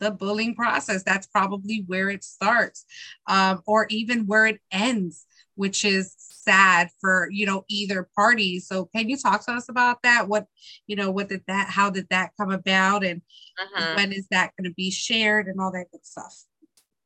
the 0.00 0.10
bullying 0.10 0.54
process. 0.54 1.02
That's 1.02 1.26
probably 1.26 1.84
where 1.86 2.10
it 2.10 2.24
starts, 2.24 2.84
um, 3.26 3.62
or 3.66 3.86
even 3.90 4.26
where 4.26 4.46
it 4.46 4.60
ends, 4.72 5.26
which 5.54 5.84
is 5.84 6.14
sad 6.18 6.88
for 7.00 7.28
you 7.30 7.46
know 7.46 7.64
either 7.68 8.08
party. 8.16 8.58
So 8.60 8.86
can 8.94 9.08
you 9.08 9.16
talk 9.16 9.44
to 9.46 9.52
us 9.52 9.68
about 9.68 10.02
that? 10.02 10.28
What 10.28 10.46
you 10.86 10.96
know, 10.96 11.10
what 11.10 11.28
did 11.28 11.42
that? 11.46 11.68
How 11.68 11.90
did 11.90 12.06
that 12.10 12.30
come 12.38 12.50
about, 12.50 13.04
and 13.04 13.22
uh-huh. 13.58 13.94
when 13.96 14.12
is 14.12 14.26
that 14.30 14.52
going 14.56 14.68
to 14.68 14.74
be 14.74 14.90
shared, 14.90 15.46
and 15.46 15.60
all 15.60 15.72
that 15.72 15.90
good 15.92 16.04
stuff? 16.04 16.44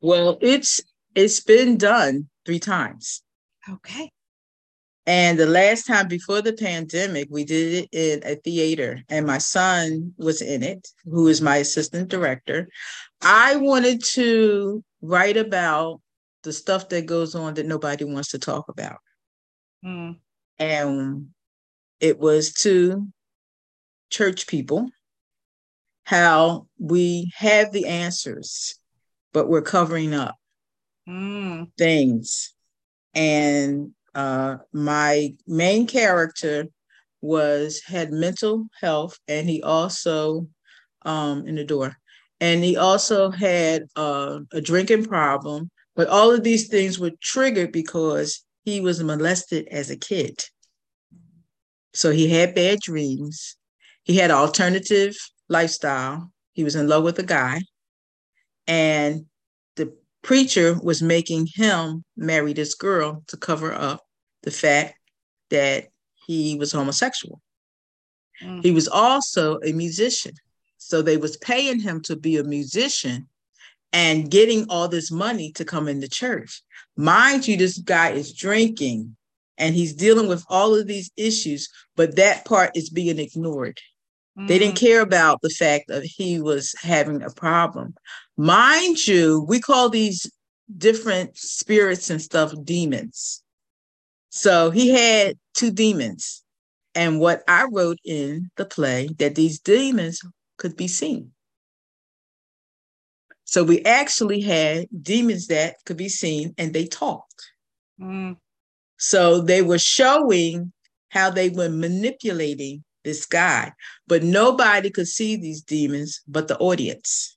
Well, 0.01 0.39
it's 0.41 0.81
it's 1.15 1.41
been 1.41 1.77
done 1.77 2.29
three 2.45 2.61
times. 2.61 3.23
Okay. 3.69 4.11
And 5.07 5.39
the 5.39 5.47
last 5.47 5.87
time 5.87 6.09
before 6.09 6.41
the 6.41 6.55
pandemic, 6.55 7.29
we 7.31 7.45
did 7.45 7.85
it 7.85 7.89
in 7.93 8.23
a 8.25 8.37
theater, 8.37 9.03
and 9.11 9.27
my 9.27 9.39
son 9.39 10.15
was 10.17 10.41
in 10.41 10.63
it, 10.63 10.89
who 11.05 11.29
is 11.29 11.43
my 11.43 11.57
assistant 11.57 12.09
director. 12.09 12.69
I 13.21 13.57
wanted 13.57 14.03
to 14.15 14.83
write 15.03 15.37
about 15.37 16.01
the 16.43 16.53
stuff 16.53 16.89
that 16.89 17.07
goes 17.07 17.35
on 17.35 17.55
that 17.55 17.67
nobody 17.67 18.05
wants 18.05 18.31
to 18.31 18.39
talk 18.39 18.69
about. 18.69 18.99
Mm. 19.85 20.17
And 20.59 21.29
it 22.01 22.19
was 22.19 22.53
to 22.55 23.09
church 24.11 24.47
people 24.47 24.89
how 26.05 26.67
we 26.79 27.31
have 27.37 27.73
the 27.73 27.87
answers, 27.87 28.79
but 29.33 29.49
we're 29.49 29.63
covering 29.63 30.15
up 30.15 30.37
mm. 31.09 31.67
things. 31.77 32.55
And 33.15 33.93
uh, 34.15 34.59
my 34.73 35.35
main 35.47 35.87
character 35.87 36.67
was 37.21 37.81
had 37.87 38.13
mental 38.13 38.67
health, 38.81 39.19
and 39.29 39.49
he 39.49 39.63
also 39.63 40.47
um, 41.03 41.47
in 41.47 41.55
the 41.55 41.65
door, 41.65 41.97
and 42.41 42.63
he 42.63 42.77
also 42.77 43.31
had 43.31 43.85
uh, 43.97 44.41
a 44.53 44.61
drinking 44.61 45.05
problem. 45.05 45.71
But 45.97 46.09
all 46.09 46.33
of 46.33 46.43
these 46.43 46.69
things 46.69 46.99
were 46.99 47.13
triggered 47.23 47.73
because 47.73 48.45
he 48.65 48.81
was 48.81 49.03
molested 49.03 49.69
as 49.71 49.91
a 49.91 49.97
kid. 49.97 50.43
So 51.93 52.11
he 52.11 52.29
had 52.29 52.55
bad 52.55 52.81
dreams. 52.81 53.57
He 54.03 54.17
had 54.17 54.31
alternative 54.31 55.17
lifestyle. 55.49 56.33
He 56.53 56.65
was 56.65 56.75
in 56.75 56.89
love 56.89 57.05
with 57.05 57.19
a 57.21 57.23
guy. 57.23 57.61
And 58.67 59.27
the 59.77 59.97
preacher 60.23 60.77
was 60.83 61.03
making 61.03 61.49
him 61.55 62.05
marry 62.17 62.53
this 62.53 62.75
girl 62.75 63.23
to 63.29 63.37
cover 63.37 63.73
up 63.73 64.04
the 64.45 64.51
fact 64.51 64.95
that 65.51 65.89
he 66.27 66.57
was 66.57 66.73
homosexual. 66.73 67.41
Mm. 68.43 68.63
He 68.65 68.71
was 68.71 68.89
also 68.89 69.59
a 69.61 69.73
musician. 69.73 70.33
So 70.79 71.03
they 71.03 71.17
was 71.17 71.37
paying 71.39 71.81
him 71.81 72.01
to 72.03 72.17
be 72.17 72.37
a 72.37 72.45
musician 72.45 73.29
and 73.93 74.31
getting 74.31 74.67
all 74.69 74.89
this 74.89 75.11
money 75.11 75.53
to 75.53 75.65
come 75.65 75.89
into 75.89 76.09
church. 76.09 76.63
Mind 76.97 77.47
you, 77.47 77.57
this 77.57 77.79
guy 77.79 78.11
is 78.11 78.33
drinking 78.33 79.17
and 79.57 79.75
he's 79.75 79.95
dealing 79.95 80.29
with 80.29 80.45
all 80.49 80.75
of 80.75 80.87
these 80.87 81.11
issues, 81.17 81.69
but 81.97 82.17
that 82.17 82.45
part 82.45 82.77
is 82.77 82.91
being 82.91 83.19
ignored. 83.19 83.79
Mm. 84.39 84.49
They 84.49 84.59
didn't 84.59 84.75
mm. 84.75 84.81
care 84.81 85.01
about 85.01 85.41
the 85.43 85.51
fact 85.51 85.89
that 85.89 86.05
he 86.05 86.41
was 86.41 86.75
having 86.83 87.23
a 87.23 87.31
problem. 87.31 87.95
Mind 88.37 89.07
you, 89.07 89.45
we 89.49 89.61
call 89.61 89.89
these 89.89 90.31
different 90.77 91.37
spirits 91.39 92.11
and 92.11 92.21
stuff 92.21 92.53
demons. 92.65 93.44
So 94.37 94.71
he 94.71 94.89
had 94.91 95.39
two 95.55 95.71
demons. 95.71 96.43
And 96.97 97.21
what 97.21 97.45
I 97.47 97.69
wrote 97.71 98.01
in 98.05 98.51
the 98.57 98.65
play 98.65 99.09
that 99.19 99.37
these 99.37 99.61
demons 99.61 100.21
could 100.59 100.77
be 100.77 100.89
seen. 100.89 101.31
So 103.45 103.63
we 103.63 103.85
actually 103.85 104.41
had 104.41 104.89
demons 105.03 105.47
that 105.47 105.77
could 105.87 105.97
be 105.97 106.09
seen 106.09 106.53
and 106.59 106.73
they 106.73 106.85
talked. 106.85 107.49
Mm. 108.01 108.37
So 108.99 109.41
they 109.41 109.63
were 109.63 109.79
showing 109.79 110.73
how 111.11 111.31
they 111.31 111.51
were 111.51 111.69
manipulating 111.69 112.83
this 113.05 113.27
guy, 113.27 113.73
but 114.09 114.25
nobody 114.25 114.91
could 114.91 115.09
see 115.09 115.37
these 115.37 115.63
demons 115.63 116.23
but 116.27 116.49
the 116.49 116.59
audience. 116.59 117.37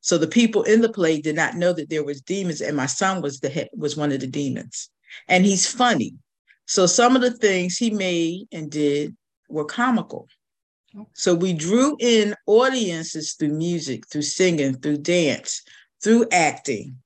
So 0.00 0.16
the 0.16 0.28
people 0.28 0.62
in 0.62 0.80
the 0.80 0.92
play 0.92 1.20
did 1.20 1.34
not 1.34 1.56
know 1.56 1.72
that 1.72 1.90
there 1.90 2.04
was 2.04 2.20
demons, 2.20 2.60
and 2.60 2.76
my 2.76 2.86
son 2.86 3.20
was 3.20 3.40
the 3.40 3.48
head, 3.48 3.68
was 3.76 3.96
one 3.96 4.12
of 4.12 4.20
the 4.20 4.26
demons, 4.26 4.90
and 5.28 5.44
he's 5.44 5.66
funny. 5.66 6.14
So 6.66 6.86
some 6.86 7.16
of 7.16 7.22
the 7.22 7.30
things 7.30 7.76
he 7.76 7.90
made 7.90 8.46
and 8.52 8.70
did 8.70 9.16
were 9.48 9.64
comical. 9.64 10.28
So 11.14 11.34
we 11.34 11.52
drew 11.52 11.96
in 12.00 12.34
audiences 12.46 13.34
through 13.34 13.54
music, 13.54 14.08
through 14.08 14.22
singing, 14.22 14.76
through 14.78 14.98
dance, 14.98 15.62
through 16.02 16.26
acting, 16.32 16.96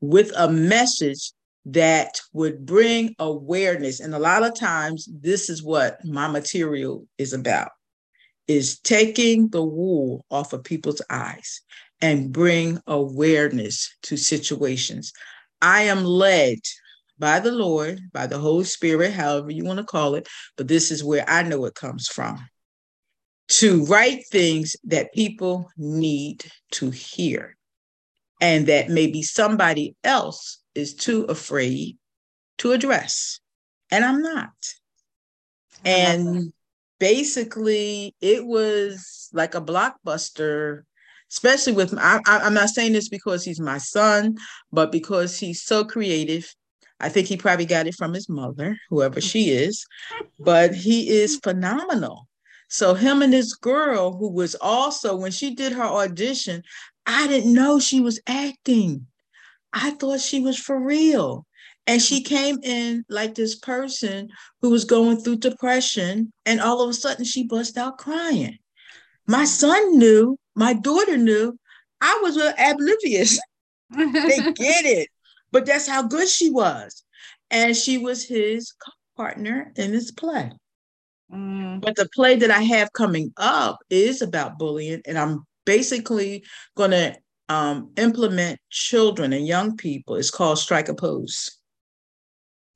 with 0.00 0.32
a 0.36 0.50
message 0.50 1.32
that 1.66 2.20
would 2.32 2.64
bring 2.64 3.14
awareness. 3.18 4.00
And 4.00 4.14
a 4.14 4.18
lot 4.18 4.42
of 4.42 4.54
times, 4.54 5.08
this 5.12 5.50
is 5.50 5.62
what 5.62 6.04
my 6.04 6.28
material 6.28 7.06
is 7.18 7.32
about 7.32 7.70
is 8.48 8.80
taking 8.80 9.48
the 9.48 9.62
wool 9.62 10.24
off 10.30 10.52
of 10.52 10.64
people's 10.64 11.02
eyes 11.08 11.60
and 12.00 12.32
bring 12.32 12.80
awareness 12.86 13.94
to 14.02 14.16
situations. 14.16 15.12
I 15.62 15.82
am 15.82 16.04
led 16.04 16.58
by 17.20 17.38
the 17.38 17.52
Lord, 17.52 18.00
by 18.12 18.26
the 18.26 18.38
Holy 18.38 18.64
Spirit, 18.64 19.12
however 19.12 19.50
you 19.50 19.64
want 19.64 19.78
to 19.78 19.84
call 19.84 20.14
it, 20.16 20.26
but 20.56 20.66
this 20.66 20.90
is 20.90 21.04
where 21.04 21.24
I 21.28 21.42
know 21.42 21.66
it 21.66 21.74
comes 21.74 22.08
from 22.08 22.44
to 23.48 23.84
write 23.84 24.26
things 24.30 24.76
that 24.84 25.12
people 25.12 25.70
need 25.76 26.44
to 26.70 26.90
hear 26.90 27.56
and 28.40 28.66
that 28.68 28.88
maybe 28.88 29.22
somebody 29.22 29.96
else 30.02 30.60
is 30.74 30.94
too 30.94 31.24
afraid 31.24 31.98
to 32.58 32.72
address. 32.72 33.40
And 33.90 34.04
I'm 34.04 34.22
not. 34.22 34.52
And 35.84 36.52
basically, 36.98 38.14
it 38.20 38.46
was 38.46 39.28
like 39.32 39.54
a 39.54 39.60
blockbuster, 39.60 40.82
especially 41.30 41.72
with, 41.72 41.92
I, 41.98 42.20
I'm 42.26 42.54
not 42.54 42.68
saying 42.70 42.92
this 42.92 43.08
because 43.08 43.44
he's 43.44 43.60
my 43.60 43.78
son, 43.78 44.36
but 44.72 44.92
because 44.92 45.38
he's 45.38 45.62
so 45.62 45.84
creative. 45.84 46.54
I 47.00 47.08
think 47.08 47.26
he 47.26 47.36
probably 47.36 47.64
got 47.64 47.86
it 47.86 47.94
from 47.94 48.12
his 48.12 48.28
mother, 48.28 48.78
whoever 48.90 49.20
mm-hmm. 49.20 49.26
she 49.26 49.50
is, 49.50 49.86
but 50.38 50.74
he 50.74 51.08
is 51.08 51.36
mm-hmm. 51.36 51.50
phenomenal. 51.50 52.28
So 52.68 52.94
him 52.94 53.22
and 53.22 53.32
this 53.32 53.54
girl 53.54 54.16
who 54.16 54.30
was 54.30 54.54
also 54.60 55.16
when 55.16 55.32
she 55.32 55.54
did 55.54 55.72
her 55.72 55.82
audition, 55.82 56.62
I 57.06 57.26
didn't 57.26 57.52
know 57.52 57.80
she 57.80 58.00
was 58.00 58.20
acting. 58.26 59.06
I 59.72 59.90
thought 59.90 60.20
she 60.20 60.40
was 60.40 60.58
for 60.58 60.78
real. 60.78 61.46
And 61.86 62.00
she 62.00 62.22
mm-hmm. 62.22 62.34
came 62.34 62.58
in 62.62 63.04
like 63.08 63.34
this 63.34 63.56
person 63.56 64.28
who 64.60 64.70
was 64.70 64.84
going 64.84 65.20
through 65.20 65.36
depression, 65.36 66.32
and 66.46 66.60
all 66.60 66.82
of 66.82 66.90
a 66.90 66.94
sudden 66.94 67.24
she 67.24 67.44
bust 67.44 67.76
out 67.76 67.98
crying. 67.98 68.58
My 69.26 69.44
son 69.44 69.98
knew, 69.98 70.36
my 70.54 70.74
daughter 70.74 71.16
knew, 71.16 71.58
I 72.00 72.20
was 72.22 72.36
oblivious. 72.36 73.40
they 73.90 74.52
get 74.52 74.84
it, 74.84 75.08
but 75.52 75.66
that's 75.66 75.88
how 75.88 76.02
good 76.02 76.28
she 76.28 76.50
was. 76.50 77.04
And 77.50 77.76
she 77.76 77.98
was 77.98 78.24
his 78.24 78.72
partner 79.16 79.72
in 79.76 79.92
this 79.92 80.10
play. 80.10 80.52
Mm. 81.32 81.80
But 81.80 81.96
the 81.96 82.08
play 82.14 82.36
that 82.36 82.50
I 82.50 82.62
have 82.62 82.92
coming 82.92 83.32
up 83.36 83.78
is 83.88 84.22
about 84.22 84.58
bullying, 84.58 85.02
and 85.06 85.18
I'm 85.18 85.44
basically 85.64 86.44
going 86.76 86.90
to 86.92 87.16
um, 87.48 87.90
implement 87.96 88.58
children 88.70 89.32
and 89.32 89.46
young 89.46 89.76
people. 89.76 90.16
It's 90.16 90.30
called 90.30 90.58
Strike 90.58 90.88
a 90.88 90.94
Pose. 90.94 91.56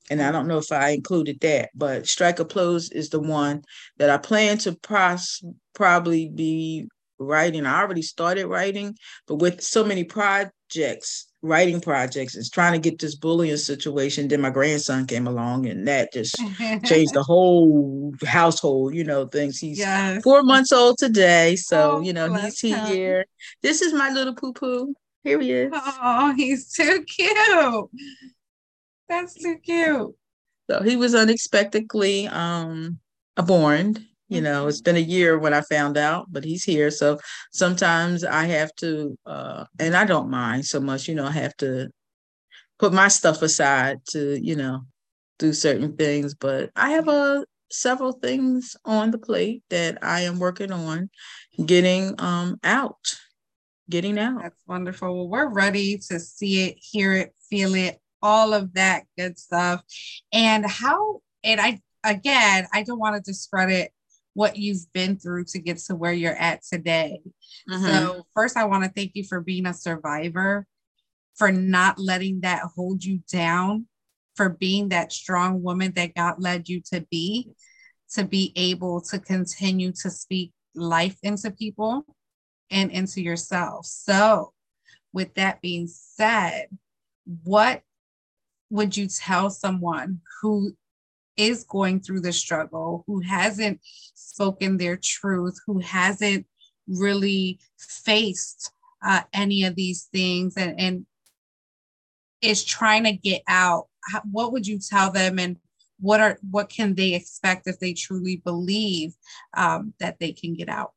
And 0.09 0.21
I 0.21 0.31
don't 0.31 0.47
know 0.47 0.59
if 0.59 0.71
I 0.71 0.89
included 0.89 1.39
that, 1.41 1.69
but 1.73 2.07
Strike 2.07 2.39
a 2.39 2.45
Pose 2.45 2.91
is 2.91 3.09
the 3.09 3.19
one 3.19 3.63
that 3.97 4.09
I 4.09 4.17
plan 4.17 4.57
to 4.59 4.73
pros- 4.73 5.43
probably 5.73 6.29
be 6.29 6.87
writing. 7.17 7.65
I 7.65 7.81
already 7.81 8.03
started 8.03 8.45
writing, 8.47 8.95
but 9.27 9.37
with 9.37 9.61
so 9.61 9.83
many 9.83 10.03
projects, 10.69 11.27
writing 11.41 11.81
projects, 11.81 12.35
is 12.35 12.49
trying 12.49 12.73
to 12.73 12.79
get 12.79 12.99
this 12.99 13.15
bullying 13.15 13.57
situation. 13.57 14.27
Then 14.27 14.41
my 14.41 14.49
grandson 14.49 15.05
came 15.05 15.27
along, 15.27 15.65
and 15.67 15.87
that 15.87 16.13
just 16.13 16.35
changed 16.85 17.13
the 17.13 17.23
whole 17.23 18.13
household. 18.25 18.95
You 18.95 19.03
know, 19.03 19.25
things. 19.25 19.59
He's 19.59 19.79
yes. 19.79 20.21
four 20.23 20.43
months 20.43 20.71
old 20.71 20.97
today, 20.97 21.55
so 21.55 21.97
oh, 21.97 22.01
you 22.01 22.13
know 22.13 22.33
he's 22.33 22.59
here. 22.59 23.25
This 23.61 23.81
is 23.81 23.93
my 23.93 24.09
little 24.11 24.35
poo 24.35 24.53
poo. 24.53 24.93
Here 25.23 25.39
he 25.39 25.51
is. 25.51 25.71
Oh, 25.73 26.33
he's 26.35 26.71
too 26.71 27.03
cute. 27.03 27.89
That's 29.09 29.33
too 29.35 29.57
cute. 29.63 30.15
So 30.69 30.81
he 30.81 30.95
was 30.95 31.13
unexpectedly 31.13 32.27
um 32.27 32.99
born 33.35 34.05
you 34.27 34.41
know 34.41 34.67
it's 34.67 34.81
been 34.81 34.95
a 34.95 34.99
year 34.99 35.37
when 35.37 35.53
i 35.53 35.61
found 35.61 35.97
out 35.97 36.25
but 36.31 36.43
he's 36.43 36.63
here. 36.63 36.89
So 36.89 37.19
sometimes 37.51 38.23
i 38.23 38.45
have 38.45 38.73
to 38.77 39.17
uh 39.25 39.65
and 39.79 39.95
i 39.95 40.05
don't 40.05 40.29
mind 40.29 40.65
so 40.65 40.79
much 40.79 41.07
you 41.07 41.15
know 41.15 41.25
i 41.25 41.31
have 41.31 41.55
to 41.57 41.89
put 42.79 42.93
my 42.93 43.07
stuff 43.07 43.41
aside 43.41 43.99
to 44.09 44.39
you 44.41 44.55
know 44.55 44.81
do 45.37 45.53
certain 45.53 45.95
things 45.95 46.33
but 46.33 46.69
i 46.75 46.91
have 46.91 47.07
a 47.07 47.11
uh, 47.11 47.43
several 47.71 48.13
things 48.13 48.75
on 48.85 49.11
the 49.11 49.17
plate 49.17 49.63
that 49.69 49.97
i 50.01 50.21
am 50.21 50.39
working 50.39 50.71
on 50.71 51.09
getting 51.65 52.13
um 52.19 52.57
out 52.63 53.15
getting 53.89 54.17
out. 54.17 54.41
That's 54.41 54.63
wonderful. 54.67 55.15
Well 55.15 55.29
we're 55.29 55.49
ready 55.49 55.97
to 56.09 56.19
see 56.19 56.67
it 56.69 56.77
hear 56.79 57.13
it 57.13 57.33
feel 57.49 57.75
it 57.75 57.99
all 58.21 58.53
of 58.53 58.73
that 58.73 59.03
good 59.17 59.37
stuff. 59.37 59.81
And 60.31 60.65
how 60.65 61.21
and 61.43 61.61
i 61.61 61.79
again 62.03 62.67
i 62.73 62.83
don't 62.83 62.99
want 62.99 63.15
to 63.15 63.21
discredit 63.21 63.91
what 64.35 64.57
you've 64.57 64.85
been 64.93 65.17
through 65.17 65.45
to 65.45 65.59
get 65.59 65.77
to 65.77 65.95
where 65.95 66.13
you're 66.13 66.35
at 66.35 66.61
today. 66.61 67.21
Mm-hmm. 67.69 67.85
So, 67.85 68.27
first, 68.35 68.57
I 68.57 68.65
want 68.65 68.83
to 68.83 68.91
thank 68.91 69.11
you 69.15 69.23
for 69.23 69.39
being 69.39 69.65
a 69.65 69.73
survivor, 69.73 70.67
for 71.35 71.51
not 71.51 71.97
letting 71.97 72.41
that 72.41 72.63
hold 72.75 73.03
you 73.03 73.21
down, 73.31 73.87
for 74.35 74.49
being 74.49 74.89
that 74.89 75.13
strong 75.13 75.63
woman 75.63 75.93
that 75.95 76.13
God 76.13 76.35
led 76.37 76.67
you 76.69 76.81
to 76.93 77.05
be, 77.09 77.49
to 78.13 78.25
be 78.25 78.51
able 78.57 79.01
to 79.01 79.19
continue 79.19 79.93
to 80.03 80.11
speak 80.11 80.51
life 80.75 81.17
into 81.23 81.49
people 81.49 82.05
and 82.69 82.91
into 82.91 83.21
yourself. 83.21 83.85
So, 83.85 84.51
with 85.13 85.33
that 85.35 85.61
being 85.61 85.87
said, 85.87 86.67
what 87.45 87.83
would 88.69 88.97
you 88.97 89.07
tell 89.07 89.49
someone 89.49 90.19
who 90.41 90.75
is 91.37 91.63
going 91.63 91.99
through 91.99 92.21
the 92.21 92.33
struggle, 92.33 93.03
who 93.07 93.19
hasn't 93.21 93.79
spoken 93.83 94.77
their 94.77 94.97
truth, 94.97 95.59
who 95.65 95.79
hasn't 95.79 96.45
really 96.87 97.59
faced 97.77 98.71
uh, 99.05 99.21
any 99.33 99.63
of 99.63 99.75
these 99.75 100.07
things 100.11 100.55
and, 100.57 100.79
and 100.79 101.05
is 102.41 102.63
trying 102.63 103.03
to 103.05 103.13
get 103.13 103.41
out? 103.47 103.87
How, 104.11 104.21
what 104.31 104.51
would 104.51 104.67
you 104.67 104.79
tell 104.79 105.11
them 105.11 105.39
and 105.39 105.57
what 105.99 106.19
are 106.19 106.37
what 106.49 106.69
can 106.69 106.95
they 106.95 107.13
expect 107.13 107.67
if 107.67 107.79
they 107.79 107.93
truly 107.93 108.37
believe 108.37 109.13
um, 109.55 109.93
that 109.99 110.19
they 110.19 110.33
can 110.33 110.53
get 110.53 110.69
out? 110.69 110.91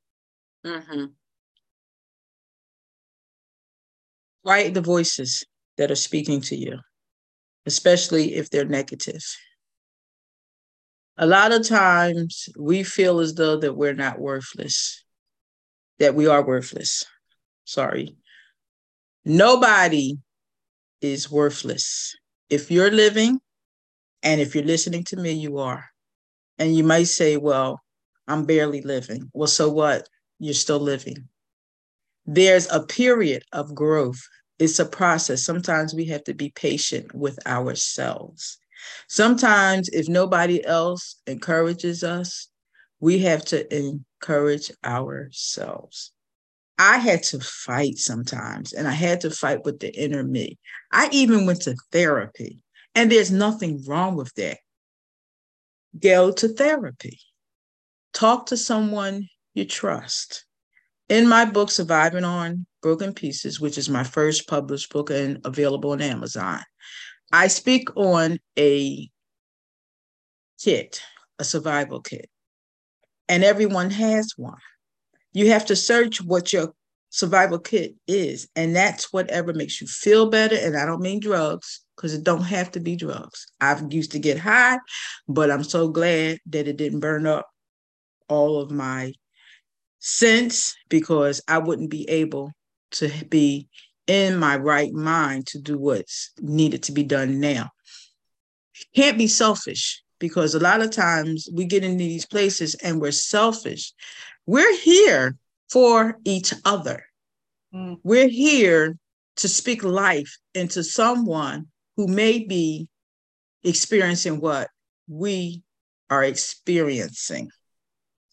Mm-hmm. 0.67 1.07
Quiet 4.45 4.75
the 4.75 4.81
voices 4.81 5.45
that 5.77 5.91
are 5.91 5.97
speaking 5.97 6.41
to 6.43 6.57
you, 6.57 6.79
especially 7.67 8.35
if 8.35 8.51
they're 8.51 8.65
negative. 8.65 9.23
A 11.19 11.27
lot 11.27 11.53
of 11.53 11.67
times 11.67 12.49
we 12.57 12.83
feel 12.83 13.21
as 13.21 13.35
though 13.35 13.57
that 13.59 13.77
we're 13.77 13.95
not 13.95 14.21
worthless, 14.21 15.05
that 15.99 16.15
we 16.15 16.27
are 16.27 16.47
worthless. 16.47 17.05
Sorry. 17.65 18.17
Nobody 19.25 20.19
is 21.01 21.31
worthless. 21.31 22.17
If 22.49 22.71
you're 22.71 22.91
living, 22.91 23.41
and 24.23 24.41
if 24.41 24.55
you're 24.55 24.65
listening 24.65 25.05
to 25.05 25.17
me, 25.17 25.33
you 25.33 25.59
are. 25.59 25.85
And 26.59 26.75
you 26.75 26.85
might 26.85 27.09
say, 27.09 27.37
well, 27.37 27.81
I'm 28.27 28.47
barely 28.47 28.81
living. 28.81 29.31
Well, 29.33 29.49
so 29.49 29.69
what? 29.69 30.09
You're 30.39 30.55
still 30.55 30.81
living. 30.81 31.29
There's 32.27 32.71
a 32.71 32.81
period 32.81 33.43
of 33.53 33.75
growth 33.75 34.21
it's 34.59 34.79
a 34.79 34.85
process. 34.85 35.45
Sometimes 35.45 35.95
we 35.95 36.07
have 36.07 36.25
to 36.25 36.35
be 36.35 36.51
patient 36.51 37.15
with 37.15 37.39
ourselves. 37.47 38.59
Sometimes, 39.09 39.89
if 39.91 40.09
nobody 40.09 40.65
else 40.65 41.17
encourages 41.27 42.05
us, 42.05 42.49
we 43.01 43.21
have 43.21 43.45
to 43.47 43.75
encourage 43.75 44.71
ourselves. 44.85 46.13
I 46.79 46.99
had 46.99 47.23
to 47.25 47.41
fight 47.41 47.99
sometimes, 47.99 48.73
and 48.73 48.87
I 48.87 48.93
had 48.93 49.21
to 49.23 49.31
fight 49.31 49.65
with 49.65 49.81
the 49.81 49.93
inner 49.99 50.23
me. 50.23 50.59
I 50.93 51.09
even 51.11 51.45
went 51.45 51.63
to 51.63 51.77
therapy, 51.91 52.61
and 52.95 53.11
there's 53.11 53.33
nothing 53.33 53.85
wrong 53.87 54.15
with 54.15 54.33
that. 54.35 54.59
Go 55.99 56.31
to 56.31 56.49
therapy, 56.49 57.19
talk 58.13 58.47
to 58.47 58.57
someone 58.57 59.29
you 59.55 59.65
trust. 59.65 60.45
In 61.09 61.27
my 61.27 61.45
book, 61.47 61.71
Surviving 61.71 62.25
on 62.25 62.67
Broken 62.83 63.15
Pieces, 63.15 63.59
which 63.59 63.79
is 63.79 63.89
my 63.89 64.05
first 64.05 64.47
published 64.47 64.93
book 64.93 65.11
and 65.11 65.41
available 65.45 65.93
on 65.93 66.03
Amazon, 66.03 66.61
I 67.33 67.49
speak 67.49 67.95
on 67.97 68.39
a 68.59 69.09
kit, 70.63 71.03
a 71.39 71.45
survival 71.45 72.01
kit, 72.01 72.29
and 73.29 73.45
everyone 73.45 73.91
has 73.91 74.33
one. 74.37 74.59
You 75.33 75.51
have 75.51 75.67
to 75.67 75.77
search 75.77 76.23
what 76.23 76.53
your 76.53 76.73
survival 77.11 77.59
kit 77.59 77.95
is, 78.07 78.49
and 78.57 78.75
that's 78.75 79.13
whatever 79.13 79.53
makes 79.53 79.81
you 79.81 79.87
feel 79.87 80.31
better. 80.31 80.57
And 80.57 80.77
I 80.77 80.87
don't 80.87 81.03
mean 81.03 81.21
drugs 81.21 81.83
because 81.97 82.15
it 82.15 82.25
don't 82.25 82.43
have 82.43 82.71
to 82.73 82.81
be 82.81 82.97
drugs. 82.97 83.47
I've 83.61 83.93
used 83.93 84.13
to 84.13 84.19
get 84.19 84.39
high, 84.39 84.79
but 85.29 85.51
I'm 85.51 85.65
so 85.65 85.89
glad 85.89 86.39
that 86.47 86.69
it 86.69 86.77
didn't 86.77 87.01
burn 87.01 87.27
up 87.27 87.47
all 88.29 88.61
of 88.61 88.71
my 88.71 89.13
sense 89.99 90.75
because 90.89 91.41
I 91.49 91.59
wouldn't 91.59 91.91
be 91.91 92.09
able 92.09 92.53
to 92.93 93.11
be 93.29 93.69
in 94.09 94.39
my 94.39 94.57
right 94.57 94.93
mind 94.93 95.47
to 95.47 95.61
do 95.61 95.79
what's 95.79 96.33
needed 96.41 96.83
to 96.85 96.93
be 96.93 97.05
done 97.05 97.39
now. 97.39 97.71
Can't 98.97 99.19
be 99.19 99.29
selfish 99.29 100.03
because 100.19 100.55
a 100.55 100.61
lot 100.61 100.81
of 100.81 100.91
times 100.91 101.49
we 101.53 101.67
get 101.67 101.85
into 101.85 101.99
these 101.99 102.27
places 102.27 102.75
and 102.77 103.01
we're 103.01 103.13
selfish. 103.13 103.93
We're 104.47 104.77
here 104.79 105.37
for 105.71 106.19
each 106.25 106.53
other. 106.65 107.05
Mm. 107.73 107.99
We're 108.03 108.29
here 108.29 108.97
to 109.37 109.49
speak 109.49 109.85
life 109.85 110.37
into 110.55 110.83
someone 110.83 111.67
who 111.97 112.09
may 112.09 112.45
be 112.45 112.89
experiencing 113.63 114.41
what 114.41 114.69
we 115.07 115.63
are 116.11 116.25
experiencing. 116.25 117.51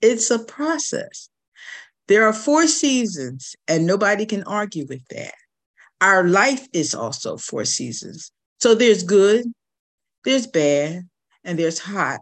It's 0.02 0.32
a 0.32 0.40
process. 0.40 1.30
There 2.08 2.28
are 2.28 2.34
four 2.34 2.68
seasons, 2.68 3.56
and 3.68 3.88
nobody 3.88 4.26
can 4.26 4.44
argue 4.44 4.86
with 4.88 5.06
that. 5.10 5.34
Our 6.06 6.24
life 6.24 6.68
is 6.72 6.94
also 6.94 7.36
four 7.36 7.66
seasons. 7.66 8.32
So 8.60 8.76
there's 8.76 9.02
good, 9.02 9.44
there's 10.24 10.46
bad, 10.46 11.10
and 11.44 11.58
there's 11.58 11.80
hot, 11.80 12.20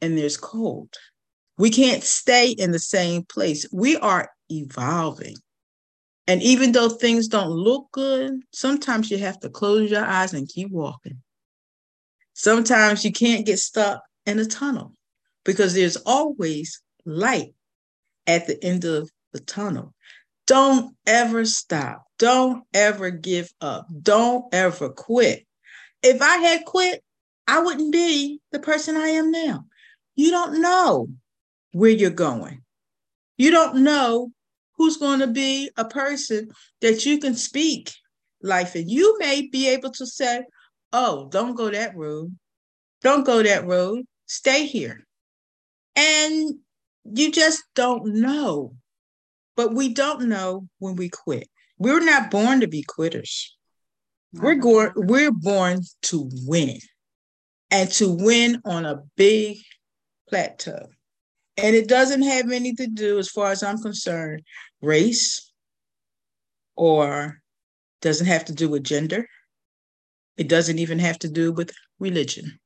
and 0.00 0.16
there's 0.16 0.38
cold. 0.38 0.88
We 1.58 1.68
can't 1.68 2.02
stay 2.02 2.52
in 2.52 2.70
the 2.70 2.78
same 2.78 3.24
place. 3.24 3.66
We 3.70 3.98
are 3.98 4.30
evolving. 4.48 5.36
And 6.26 6.42
even 6.42 6.72
though 6.72 6.88
things 6.88 7.28
don't 7.28 7.50
look 7.50 7.88
good, 7.92 8.32
sometimes 8.54 9.10
you 9.10 9.18
have 9.18 9.38
to 9.40 9.50
close 9.50 9.90
your 9.90 10.06
eyes 10.06 10.32
and 10.32 10.48
keep 10.48 10.70
walking. 10.70 11.20
Sometimes 12.32 13.04
you 13.04 13.12
can't 13.12 13.44
get 13.44 13.58
stuck 13.58 14.00
in 14.24 14.38
a 14.38 14.46
tunnel 14.46 14.94
because 15.44 15.74
there's 15.74 15.98
always 16.06 16.80
light 17.04 17.52
at 18.26 18.46
the 18.46 18.64
end 18.64 18.86
of 18.86 19.10
the 19.34 19.40
tunnel. 19.40 19.92
Don't 20.46 20.96
ever 21.06 21.44
stop. 21.44 22.07
Don't 22.18 22.64
ever 22.74 23.10
give 23.10 23.52
up. 23.60 23.86
Don't 24.02 24.44
ever 24.52 24.90
quit. 24.90 25.46
If 26.02 26.20
I 26.20 26.36
had 26.38 26.64
quit, 26.64 27.02
I 27.46 27.60
wouldn't 27.60 27.92
be 27.92 28.40
the 28.52 28.58
person 28.58 28.96
I 28.96 29.08
am 29.08 29.30
now. 29.30 29.64
You 30.16 30.30
don't 30.30 30.60
know 30.60 31.08
where 31.72 31.90
you're 31.90 32.10
going. 32.10 32.62
You 33.36 33.50
don't 33.50 33.82
know 33.82 34.32
who's 34.76 34.96
going 34.96 35.20
to 35.20 35.26
be 35.26 35.70
a 35.76 35.84
person 35.84 36.50
that 36.80 37.06
you 37.06 37.18
can 37.18 37.34
speak 37.34 37.92
life 38.42 38.76
in. 38.76 38.88
You 38.88 39.18
may 39.18 39.48
be 39.50 39.68
able 39.68 39.90
to 39.92 40.06
say, 40.06 40.44
Oh, 40.92 41.28
don't 41.30 41.54
go 41.54 41.70
that 41.70 41.94
road. 41.96 42.36
Don't 43.02 43.24
go 43.24 43.42
that 43.42 43.66
road. 43.66 44.04
Stay 44.26 44.66
here. 44.66 45.06
And 45.94 46.54
you 47.04 47.30
just 47.30 47.62
don't 47.74 48.14
know 48.14 48.74
but 49.58 49.74
we 49.74 49.92
don't 49.92 50.28
know 50.28 50.68
when 50.78 50.94
we 50.94 51.08
quit. 51.08 51.48
We're 51.78 52.04
not 52.04 52.30
born 52.30 52.60
to 52.60 52.68
be 52.68 52.82
quitters. 52.82 53.56
We're 54.32 54.56
going, 54.56 54.90
we're 54.96 55.32
born 55.32 55.80
to 56.02 56.30
win 56.44 56.78
and 57.70 57.90
to 57.92 58.12
win 58.12 58.60
on 58.64 58.84
a 58.84 59.02
big 59.16 59.58
plateau. 60.28 60.88
And 61.56 61.74
it 61.74 61.88
doesn't 61.88 62.22
have 62.22 62.50
anything 62.50 62.94
to 62.94 63.02
do, 63.02 63.18
as 63.18 63.28
far 63.28 63.50
as 63.50 63.62
I'm 63.62 63.78
concerned, 63.78 64.42
race 64.80 65.52
or 66.76 67.40
doesn't 68.00 68.26
have 68.26 68.44
to 68.46 68.54
do 68.54 68.68
with 68.68 68.84
gender. 68.84 69.26
It 70.36 70.48
doesn't 70.48 70.78
even 70.78 71.00
have 71.00 71.18
to 71.20 71.28
do 71.28 71.52
with 71.52 71.72
religion. 71.98 72.60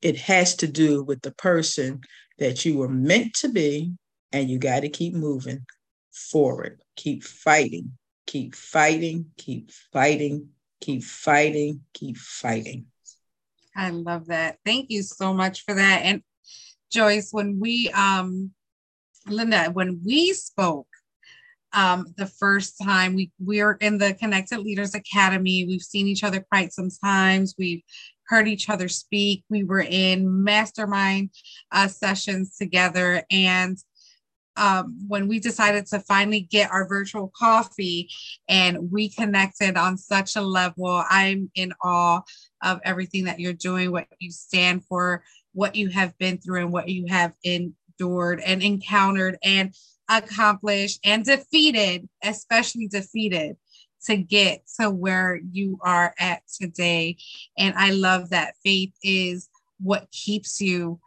It 0.00 0.16
has 0.20 0.54
to 0.56 0.66
do 0.66 1.02
with 1.02 1.20
the 1.20 1.32
person 1.32 2.00
that 2.38 2.64
you 2.64 2.78
were 2.78 2.88
meant 2.88 3.34
to 3.34 3.50
be, 3.50 3.92
and 4.32 4.48
you 4.48 4.58
got 4.58 4.80
to 4.80 4.88
keep 4.88 5.12
moving 5.12 5.66
forward. 6.30 6.80
Keep 6.96 7.24
fighting, 7.24 7.98
keep 8.32 8.54
fighting, 8.54 9.26
keep 9.36 9.70
fighting, 9.92 10.48
keep 10.80 11.02
fighting, 11.02 11.82
keep 11.92 12.16
fighting. 12.16 12.86
I 13.76 13.90
love 13.90 14.28
that. 14.28 14.56
Thank 14.64 14.90
you 14.90 15.02
so 15.02 15.34
much 15.34 15.64
for 15.64 15.74
that. 15.74 16.00
And 16.02 16.22
Joice, 16.90 17.28
when 17.30 17.60
we 17.60 17.90
um 17.90 18.52
Lynda, 19.28 19.74
when 19.74 20.00
we 20.02 20.32
spoke 20.32 20.88
um 21.74 22.06
the 22.16 22.26
first 22.26 22.76
time 22.82 23.14
we 23.14 23.30
we're 23.38 23.74
in 23.82 23.98
the 23.98 24.14
Connected 24.14 24.60
Leaders 24.60 24.94
Academy, 24.94 25.66
we've 25.66 25.82
seen 25.82 26.06
each 26.06 26.24
other 26.24 26.40
quite 26.40 26.72
sometimes. 26.72 27.54
We've 27.58 27.82
heard 28.28 28.48
each 28.48 28.70
other 28.70 28.88
speak. 28.88 29.44
We 29.50 29.62
were 29.62 29.86
in 29.86 30.42
mastermind 30.42 31.30
uh, 31.70 31.88
sessions 31.88 32.56
together 32.56 33.24
and 33.30 33.76
um, 34.56 34.98
when 35.08 35.28
we 35.28 35.38
decided 35.38 35.86
to 35.86 36.00
finally 36.00 36.40
get 36.40 36.70
our 36.70 36.86
virtual 36.86 37.32
coffee 37.36 38.10
and 38.48 38.90
we 38.90 39.08
connected 39.08 39.76
on 39.76 39.96
such 39.96 40.36
a 40.36 40.42
level. 40.42 41.02
I'm 41.08 41.50
in 41.54 41.72
awe 41.82 42.20
of 42.62 42.80
everything 42.84 43.24
that 43.24 43.40
you're 43.40 43.52
doing, 43.52 43.90
what 43.90 44.06
you 44.18 44.30
stand 44.30 44.84
for, 44.84 45.24
what 45.52 45.74
you 45.74 45.88
have 45.88 46.16
been 46.18 46.38
through, 46.38 46.62
and 46.62 46.72
what 46.72 46.88
you 46.88 47.06
have 47.08 47.32
endured 47.44 48.40
and 48.40 48.62
encountered 48.62 49.38
and 49.42 49.74
accomplished 50.08 51.00
and 51.04 51.24
defeated, 51.24 52.08
especially 52.22 52.88
defeated 52.88 53.56
to 54.04 54.16
get 54.16 54.62
to 54.80 54.90
where 54.90 55.40
you 55.50 55.78
are 55.82 56.14
at 56.18 56.42
today. 56.60 57.16
And 57.56 57.74
I 57.76 57.90
love 57.90 58.30
that 58.30 58.54
faith 58.64 58.92
is 59.02 59.48
what 59.80 60.10
keeps 60.10 60.60
you 60.60 61.00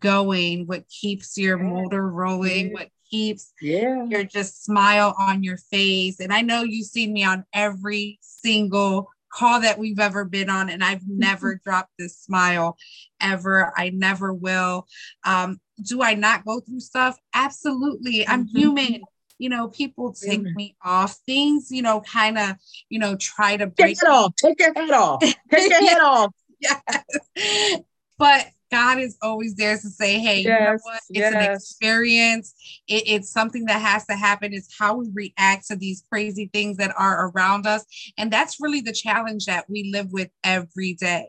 going, 0.00 0.66
what 0.66 0.88
keeps 0.88 1.36
your 1.36 1.58
motor 1.58 2.08
rolling, 2.08 2.72
what 2.72 2.88
keeps 3.10 3.52
yeah. 3.60 4.04
your 4.04 4.24
just 4.24 4.64
smile 4.64 5.14
on 5.18 5.42
your 5.42 5.56
face. 5.56 6.20
And 6.20 6.32
I 6.32 6.42
know 6.42 6.62
you've 6.62 6.86
seen 6.86 7.12
me 7.12 7.24
on 7.24 7.44
every 7.52 8.18
single 8.20 9.10
call 9.32 9.60
that 9.60 9.78
we've 9.78 9.98
ever 9.98 10.24
been 10.24 10.50
on, 10.50 10.70
and 10.70 10.82
I've 10.82 11.02
never 11.08 11.60
dropped 11.64 11.92
this 11.98 12.16
smile 12.18 12.76
ever. 13.20 13.72
I 13.76 13.90
never 13.90 14.32
will. 14.32 14.86
Um, 15.24 15.60
do 15.82 16.02
I 16.02 16.14
not 16.14 16.44
go 16.44 16.60
through 16.60 16.80
stuff? 16.80 17.16
Absolutely. 17.34 18.26
I'm 18.26 18.46
mm-hmm. 18.46 18.58
human. 18.58 19.02
You 19.38 19.50
know, 19.50 19.68
people 19.68 20.12
take 20.12 20.40
mm-hmm. 20.40 20.56
me 20.56 20.76
off. 20.82 21.16
Things, 21.24 21.70
you 21.70 21.82
know, 21.82 22.00
kind 22.00 22.36
of, 22.36 22.56
you 22.88 22.98
know, 22.98 23.16
try 23.16 23.56
to 23.56 23.68
break 23.68 23.98
Take 23.98 24.02
it 24.02 24.08
off. 24.08 24.34
Take 24.34 24.58
your 24.58 24.74
head 24.74 24.90
off. 24.90 25.20
Take 25.20 25.70
your 25.70 25.80
head 25.88 26.00
off. 26.00 26.32
Yes. 26.58 27.80
But 28.18 28.48
God 28.70 28.98
is 28.98 29.16
always 29.22 29.54
there 29.54 29.76
to 29.76 29.88
say, 29.88 30.18
hey, 30.18 30.40
yes, 30.40 30.44
you 30.44 30.50
know 30.50 30.78
what? 30.82 31.00
It's 31.08 31.18
yes. 31.18 31.34
an 31.34 31.54
experience. 31.54 32.54
It, 32.86 33.04
it's 33.06 33.30
something 33.30 33.64
that 33.66 33.80
has 33.80 34.06
to 34.06 34.14
happen. 34.14 34.52
It's 34.52 34.76
how 34.78 34.96
we 34.96 35.08
react 35.12 35.68
to 35.68 35.76
these 35.76 36.04
crazy 36.10 36.50
things 36.52 36.76
that 36.76 36.94
are 36.98 37.28
around 37.28 37.66
us. 37.66 37.84
And 38.18 38.30
that's 38.30 38.60
really 38.60 38.80
the 38.80 38.92
challenge 38.92 39.46
that 39.46 39.68
we 39.68 39.90
live 39.92 40.12
with 40.12 40.30
every 40.44 40.94
day. 40.94 41.28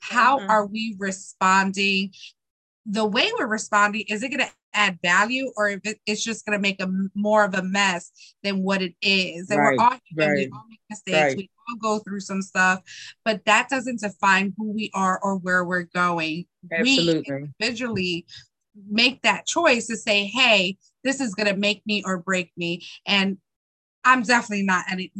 How 0.00 0.38
mm-hmm. 0.38 0.50
are 0.50 0.66
we 0.66 0.96
responding? 0.98 2.12
The 2.86 3.04
way 3.04 3.30
we're 3.38 3.46
responding, 3.46 4.04
is 4.08 4.22
it 4.22 4.30
going 4.30 4.46
to 4.46 4.52
add 4.78 4.98
value 5.02 5.50
or 5.56 5.68
if 5.68 5.80
it, 5.84 5.98
it's 6.06 6.22
just 6.22 6.46
going 6.46 6.56
to 6.56 6.62
make 6.62 6.80
a 6.80 6.88
more 7.14 7.44
of 7.44 7.54
a 7.54 7.62
mess 7.62 8.12
than 8.42 8.62
what 8.62 8.80
it 8.80 8.94
is? 9.02 9.50
And 9.50 9.58
right, 9.58 9.76
we're 9.76 9.84
all 9.84 9.98
human, 10.08 10.28
right, 10.28 10.36
we 10.36 10.50
all 10.52 10.64
make 10.70 10.80
mistakes. 10.88 11.16
Right. 11.16 11.36
We 11.36 11.50
all 11.68 11.76
go 11.76 11.98
through 11.98 12.20
some 12.20 12.42
stuff, 12.42 12.80
but 13.24 13.44
that 13.46 13.68
doesn't 13.68 14.00
define 14.00 14.54
who 14.56 14.72
we 14.72 14.90
are 14.94 15.18
or 15.22 15.36
where 15.36 15.64
we're 15.64 15.88
going. 15.94 16.46
Absolutely. 16.72 17.24
We 17.28 17.48
individually 17.60 18.26
make 18.88 19.22
that 19.22 19.46
choice 19.46 19.88
to 19.88 19.96
say, 19.96 20.26
hey, 20.26 20.78
this 21.02 21.20
is 21.20 21.34
going 21.34 21.48
to 21.48 21.56
make 21.56 21.82
me 21.84 22.02
or 22.06 22.18
break 22.18 22.52
me. 22.56 22.86
And 23.06 23.38
I'm 24.04 24.22
definitely 24.22 24.64
not 24.64 24.84
any, 24.90 25.12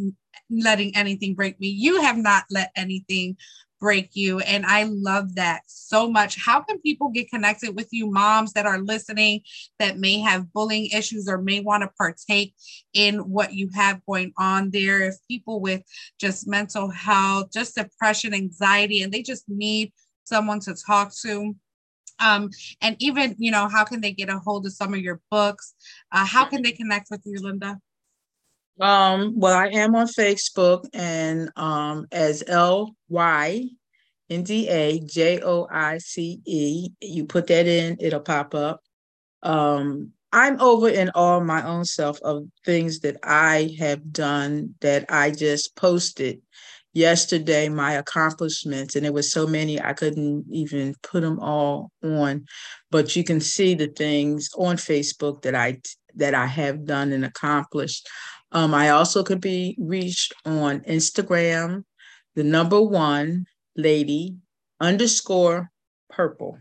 letting 0.48 0.96
anything 0.96 1.34
break 1.34 1.58
me. 1.60 1.68
You 1.68 2.00
have 2.02 2.16
not 2.16 2.44
let 2.50 2.70
anything 2.76 3.36
break 3.80 4.10
you. 4.14 4.40
And 4.40 4.66
I 4.66 4.84
love 4.84 5.34
that 5.36 5.62
so 5.66 6.10
much. 6.10 6.36
How 6.42 6.60
can 6.60 6.80
people 6.80 7.10
get 7.10 7.30
connected 7.30 7.74
with 7.76 7.88
you, 7.92 8.10
moms 8.10 8.52
that 8.52 8.66
are 8.66 8.78
listening 8.78 9.42
that 9.78 9.98
may 9.98 10.20
have 10.20 10.52
bullying 10.52 10.86
issues 10.86 11.28
or 11.28 11.38
may 11.38 11.60
want 11.60 11.82
to 11.82 11.90
partake 11.98 12.54
in 12.92 13.18
what 13.18 13.54
you 13.54 13.70
have 13.74 14.04
going 14.06 14.32
on 14.36 14.70
there? 14.70 15.02
If 15.02 15.16
people 15.28 15.60
with 15.60 15.82
just 16.20 16.48
mental 16.48 16.90
health, 16.90 17.52
just 17.52 17.76
depression, 17.76 18.34
anxiety, 18.34 19.02
and 19.02 19.12
they 19.12 19.22
just 19.22 19.44
need 19.48 19.92
someone 20.24 20.60
to 20.60 20.74
talk 20.74 21.12
to. 21.22 21.54
Um, 22.20 22.50
and 22.80 22.96
even, 22.98 23.36
you 23.38 23.50
know, 23.50 23.68
how 23.68 23.84
can 23.84 24.00
they 24.00 24.12
get 24.12 24.28
a 24.28 24.38
hold 24.38 24.66
of 24.66 24.72
some 24.72 24.92
of 24.92 25.00
your 25.00 25.20
books? 25.30 25.74
Uh, 26.10 26.26
how 26.26 26.44
can 26.44 26.62
they 26.62 26.72
connect 26.72 27.08
with 27.10 27.22
you, 27.24 27.40
Lynda? 27.40 27.78
Um, 28.80 29.32
well, 29.36 29.56
I 29.56 29.68
am 29.68 29.94
on 29.96 30.06
Facebook 30.06 30.84
and 30.92 31.50
um 31.56 32.06
as 32.12 32.44
L 32.46 32.94
Y 33.08 33.64
N 34.30 34.42
D 34.42 34.68
A 34.68 35.00
J 35.00 35.40
O 35.42 35.66
I 35.70 35.98
C 35.98 36.40
E. 36.44 36.90
You 37.00 37.24
put 37.26 37.46
that 37.48 37.66
in, 37.66 37.96
it'll 38.00 38.20
pop 38.20 38.54
up. 38.54 38.80
Um, 39.42 40.12
I'm 40.32 40.60
over 40.60 40.88
in 40.88 41.10
all 41.14 41.40
my 41.40 41.66
own 41.66 41.84
self 41.84 42.20
of 42.22 42.44
things 42.64 43.00
that 43.00 43.16
I 43.22 43.74
have 43.78 44.12
done 44.12 44.74
that 44.80 45.06
I 45.08 45.30
just 45.30 45.74
posted 45.74 46.40
yesterday 46.94 47.68
my 47.68 47.92
accomplishments 47.92 48.96
and 48.96 49.04
there 49.04 49.12
was 49.12 49.30
so 49.30 49.46
many 49.46 49.80
i 49.80 49.92
couldn't 49.92 50.44
even 50.50 50.94
put 51.02 51.20
them 51.20 51.38
all 51.38 51.92
on 52.02 52.44
but 52.90 53.14
you 53.14 53.22
can 53.22 53.40
see 53.40 53.74
the 53.74 53.86
things 53.88 54.48
on 54.56 54.76
facebook 54.76 55.42
that 55.42 55.54
i 55.54 55.78
that 56.16 56.34
i 56.34 56.46
have 56.46 56.84
done 56.86 57.12
and 57.12 57.24
accomplished 57.24 58.08
um, 58.52 58.74
I 58.74 58.90
also 58.90 59.22
could 59.22 59.40
be 59.40 59.76
reached 59.78 60.34
on 60.44 60.80
Instagram, 60.80 61.84
the 62.34 62.44
number 62.44 62.80
one 62.80 63.46
lady 63.76 64.36
underscore 64.80 65.70
purple. 66.10 66.58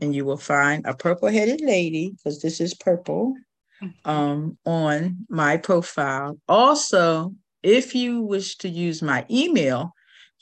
And 0.00 0.14
you 0.14 0.24
will 0.24 0.36
find 0.36 0.86
a 0.86 0.94
purple 0.94 1.28
headed 1.28 1.60
lady, 1.60 2.12
because 2.12 2.40
this 2.40 2.60
is 2.60 2.74
purple, 2.74 3.34
mm-hmm. 3.82 4.10
um, 4.10 4.56
on 4.64 5.26
my 5.28 5.56
profile. 5.56 6.38
Also, 6.48 7.34
if 7.62 7.94
you 7.94 8.22
wish 8.22 8.56
to 8.58 8.68
use 8.68 9.02
my 9.02 9.26
email 9.28 9.92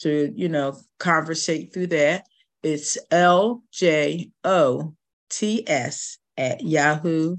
to, 0.00 0.30
you 0.36 0.50
know, 0.50 0.78
conversate 0.98 1.72
through 1.72 1.86
that, 1.86 2.26
it's 2.62 2.98
ljots 3.10 4.26
at 6.36 6.60
yahoo.com. 6.62 7.36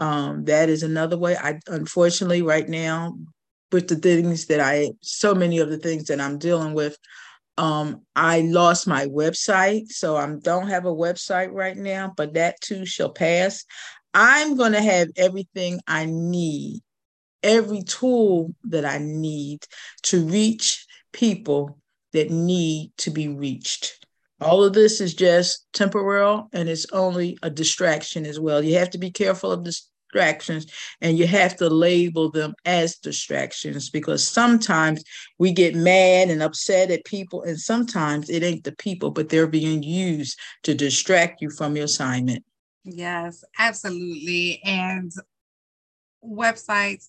Um, 0.00 0.44
that 0.46 0.70
is 0.70 0.82
another 0.82 1.18
way. 1.18 1.36
I 1.36 1.60
unfortunately 1.68 2.40
right 2.40 2.66
now, 2.66 3.16
with 3.70 3.86
the 3.86 3.96
things 3.96 4.46
that 4.46 4.58
I, 4.58 4.90
so 5.02 5.34
many 5.34 5.58
of 5.58 5.68
the 5.68 5.76
things 5.76 6.06
that 6.06 6.20
I'm 6.20 6.38
dealing 6.38 6.72
with, 6.72 6.96
um, 7.58 8.00
I 8.16 8.40
lost 8.40 8.88
my 8.88 9.06
website, 9.06 9.88
so 9.88 10.16
I 10.16 10.26
don't 10.42 10.68
have 10.68 10.86
a 10.86 10.92
website 10.92 11.52
right 11.52 11.76
now. 11.76 12.14
But 12.16 12.32
that 12.34 12.58
too 12.62 12.86
shall 12.86 13.10
pass. 13.10 13.66
I'm 14.14 14.56
going 14.56 14.72
to 14.72 14.80
have 14.80 15.08
everything 15.16 15.80
I 15.86 16.06
need, 16.06 16.80
every 17.42 17.82
tool 17.82 18.54
that 18.64 18.86
I 18.86 18.98
need 18.98 19.66
to 20.04 20.26
reach 20.26 20.86
people 21.12 21.78
that 22.14 22.30
need 22.30 22.92
to 22.98 23.10
be 23.10 23.28
reached. 23.28 23.98
All 24.40 24.64
of 24.64 24.72
this 24.72 25.02
is 25.02 25.12
just 25.12 25.66
temporal 25.74 26.48
and 26.54 26.68
it's 26.70 26.86
only 26.92 27.36
a 27.42 27.50
distraction 27.50 28.24
as 28.24 28.40
well. 28.40 28.64
You 28.64 28.78
have 28.78 28.90
to 28.90 28.98
be 28.98 29.10
careful 29.10 29.52
of 29.52 29.64
this 29.64 29.89
distractions 30.10 30.66
and 31.00 31.18
you 31.18 31.26
have 31.26 31.56
to 31.56 31.68
label 31.68 32.30
them 32.30 32.54
as 32.64 32.96
distractions 32.96 33.90
because 33.90 34.26
sometimes 34.26 35.02
we 35.38 35.52
get 35.52 35.74
mad 35.74 36.28
and 36.28 36.42
upset 36.42 36.90
at 36.90 37.04
people 37.04 37.42
and 37.42 37.58
sometimes 37.58 38.28
it 38.28 38.42
ain't 38.42 38.64
the 38.64 38.72
people 38.72 39.10
but 39.10 39.28
they're 39.28 39.46
being 39.46 39.82
used 39.82 40.38
to 40.62 40.74
distract 40.74 41.40
you 41.40 41.50
from 41.50 41.76
your 41.76 41.84
assignment. 41.84 42.44
Yes 42.84 43.44
absolutely. 43.58 44.60
And 44.64 45.12
websites 46.24 47.08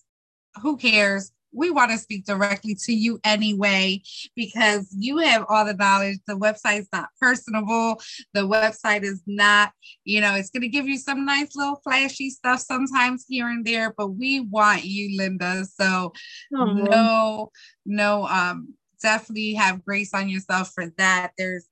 who 0.60 0.76
cares 0.76 1.32
we 1.52 1.70
want 1.70 1.90
to 1.90 1.98
speak 1.98 2.24
directly 2.24 2.74
to 2.74 2.92
you 2.92 3.20
anyway 3.24 4.00
because 4.34 4.88
you 4.96 5.18
have 5.18 5.44
all 5.48 5.64
the 5.64 5.74
knowledge. 5.74 6.18
The 6.26 6.38
website's 6.38 6.88
not 6.92 7.08
personable. 7.20 8.00
The 8.34 8.40
website 8.40 9.02
is 9.02 9.22
not, 9.26 9.72
you 10.04 10.20
know, 10.20 10.34
it's 10.34 10.50
going 10.50 10.62
to 10.62 10.68
give 10.68 10.88
you 10.88 10.98
some 10.98 11.24
nice 11.24 11.54
little 11.54 11.80
flashy 11.84 12.30
stuff 12.30 12.60
sometimes 12.60 13.24
here 13.28 13.48
and 13.48 13.64
there, 13.64 13.94
but 13.96 14.08
we 14.08 14.40
want 14.40 14.84
you, 14.84 15.20
Lynda. 15.20 15.66
So 15.66 16.12
Aww. 16.54 16.90
no, 16.90 17.50
no, 17.84 18.26
um, 18.26 18.74
definitely 19.00 19.54
have 19.54 19.84
grace 19.84 20.14
on 20.14 20.28
yourself 20.28 20.72
for 20.74 20.86
that. 20.96 21.32
There's 21.36 21.66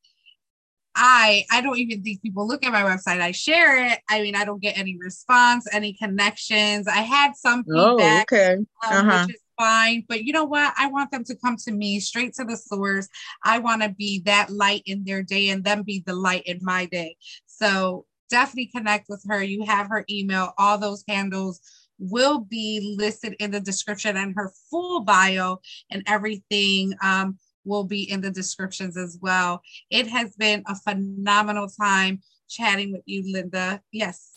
I 0.94 1.44
I 1.50 1.60
don't 1.60 1.78
even 1.78 2.02
think 2.02 2.20
people 2.20 2.46
look 2.46 2.64
at 2.64 2.72
my 2.72 2.82
website. 2.82 3.20
I 3.20 3.30
share 3.30 3.92
it. 3.92 4.00
I 4.08 4.22
mean, 4.22 4.34
I 4.34 4.44
don't 4.44 4.60
get 4.60 4.76
any 4.76 4.98
response, 4.98 5.66
any 5.72 5.92
connections. 5.92 6.88
I 6.88 6.98
had 6.98 7.36
some 7.36 7.64
oh, 7.72 7.96
feedback, 7.96 8.26
oh, 8.32 8.36
okay. 8.36 8.56
uh-huh. 8.82 9.10
um, 9.10 9.26
which 9.26 9.36
is 9.36 9.42
fine. 9.60 10.04
But 10.08 10.24
you 10.24 10.32
know 10.32 10.44
what? 10.44 10.72
I 10.78 10.86
want 10.86 11.10
them 11.10 11.24
to 11.24 11.36
come 11.36 11.56
to 11.64 11.72
me 11.72 12.00
straight 12.00 12.32
to 12.34 12.44
the 12.44 12.56
source. 12.56 13.08
I 13.44 13.58
want 13.58 13.82
to 13.82 13.90
be 13.90 14.22
that 14.24 14.50
light 14.50 14.82
in 14.86 15.04
their 15.04 15.22
day 15.22 15.50
and 15.50 15.62
them 15.62 15.82
be 15.82 16.02
the 16.06 16.14
light 16.14 16.44
in 16.46 16.60
my 16.62 16.86
day. 16.86 17.16
So 17.46 18.06
definitely 18.30 18.70
connect 18.74 19.10
with 19.10 19.22
her. 19.28 19.42
You 19.42 19.64
have 19.66 19.88
her 19.88 20.04
email, 20.08 20.54
all 20.56 20.78
those 20.78 21.04
handles 21.06 21.60
will 21.98 22.38
be 22.38 22.94
listed 22.98 23.36
in 23.40 23.50
the 23.50 23.60
description 23.60 24.16
and 24.16 24.34
her 24.34 24.50
full 24.70 25.00
bio 25.00 25.60
and 25.90 26.02
everything 26.06 26.94
um, 27.02 27.38
will 27.64 27.84
be 27.84 28.10
in 28.10 28.22
the 28.22 28.30
descriptions 28.30 28.96
as 28.96 29.18
well. 29.20 29.60
It 29.90 30.06
has 30.06 30.34
been 30.36 30.62
a 30.66 30.74
phenomenal 30.74 31.68
time 31.68 32.22
chatting 32.48 32.92
with 32.92 33.02
you, 33.04 33.34
Lynda. 33.34 33.80
Yes. 33.92 34.30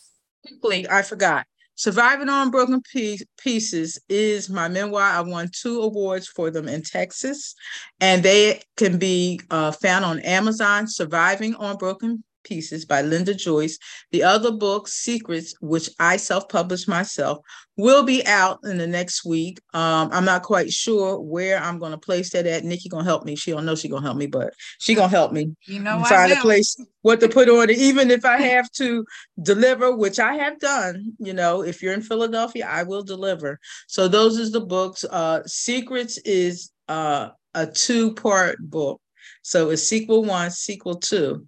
Quickly, 0.45 0.89
I 0.89 1.03
forgot. 1.03 1.45
Surviving 1.75 2.29
on 2.29 2.51
Broken 2.51 2.81
Pieces 3.37 3.99
is 4.07 4.49
my 4.49 4.67
memoir. 4.67 5.01
I 5.01 5.21
won 5.21 5.49
two 5.51 5.81
awards 5.81 6.27
for 6.27 6.51
them 6.51 6.67
in 6.67 6.83
Texas, 6.83 7.55
and 7.99 8.21
they 8.21 8.61
can 8.77 8.99
be 8.99 9.39
uh, 9.49 9.71
found 9.71 10.05
on 10.05 10.19
Amazon. 10.19 10.87
Surviving 10.87 11.55
on 11.55 11.77
Broken 11.77 12.23
Pieces 12.43 12.85
by 12.85 13.01
Lynda 13.01 13.37
Joice. 13.37 13.77
The 14.11 14.23
other 14.23 14.51
book, 14.51 14.87
Secrets, 14.87 15.53
which 15.61 15.89
I 15.99 16.17
self 16.17 16.49
published 16.49 16.87
myself, 16.87 17.39
will 17.77 18.03
be 18.03 18.25
out 18.25 18.59
in 18.63 18.77
the 18.77 18.87
next 18.87 19.25
week. 19.25 19.59
Um, 19.73 20.09
I'm 20.11 20.25
not 20.25 20.43
quite 20.43 20.71
sure 20.71 21.19
where 21.19 21.57
I'm 21.57 21.79
going 21.79 21.91
to 21.91 21.97
place 21.97 22.31
that 22.31 22.45
at. 22.45 22.63
Nikki 22.63 22.89
gonna 22.89 23.03
help 23.03 23.25
me. 23.25 23.35
She 23.35 23.51
don't 23.51 23.65
know 23.65 23.75
she 23.75 23.89
gonna 23.89 24.05
help 24.05 24.17
me, 24.17 24.27
but 24.27 24.53
she 24.79 24.95
gonna 24.95 25.09
help 25.09 25.31
me. 25.31 25.55
You 25.65 25.79
know, 25.79 26.03
find 26.03 26.31
a 26.31 26.35
place 26.37 26.75
what 27.01 27.19
to 27.21 27.29
put 27.29 27.49
on 27.49 27.69
it. 27.69 27.77
Even 27.77 28.11
if 28.11 28.25
I 28.25 28.37
have 28.41 28.69
to 28.73 29.05
deliver, 29.41 29.95
which 29.95 30.19
I 30.19 30.35
have 30.35 30.59
done. 30.59 31.13
You 31.19 31.33
know, 31.33 31.63
if 31.63 31.81
you're 31.81 31.93
in 31.93 32.01
Philadelphia, 32.01 32.67
I 32.69 32.83
will 32.83 33.03
deliver. 33.03 33.59
So 33.87 34.07
those 34.07 34.37
is 34.37 34.51
the 34.51 34.61
books. 34.61 35.03
Uh, 35.03 35.41
Secrets 35.45 36.17
is 36.19 36.71
uh, 36.87 37.29
a 37.53 37.67
two 37.67 38.13
part 38.13 38.57
book. 38.59 39.01
So 39.41 39.71
it's 39.71 39.83
sequel 39.83 40.23
one, 40.23 40.51
sequel 40.51 40.95
two 40.95 41.47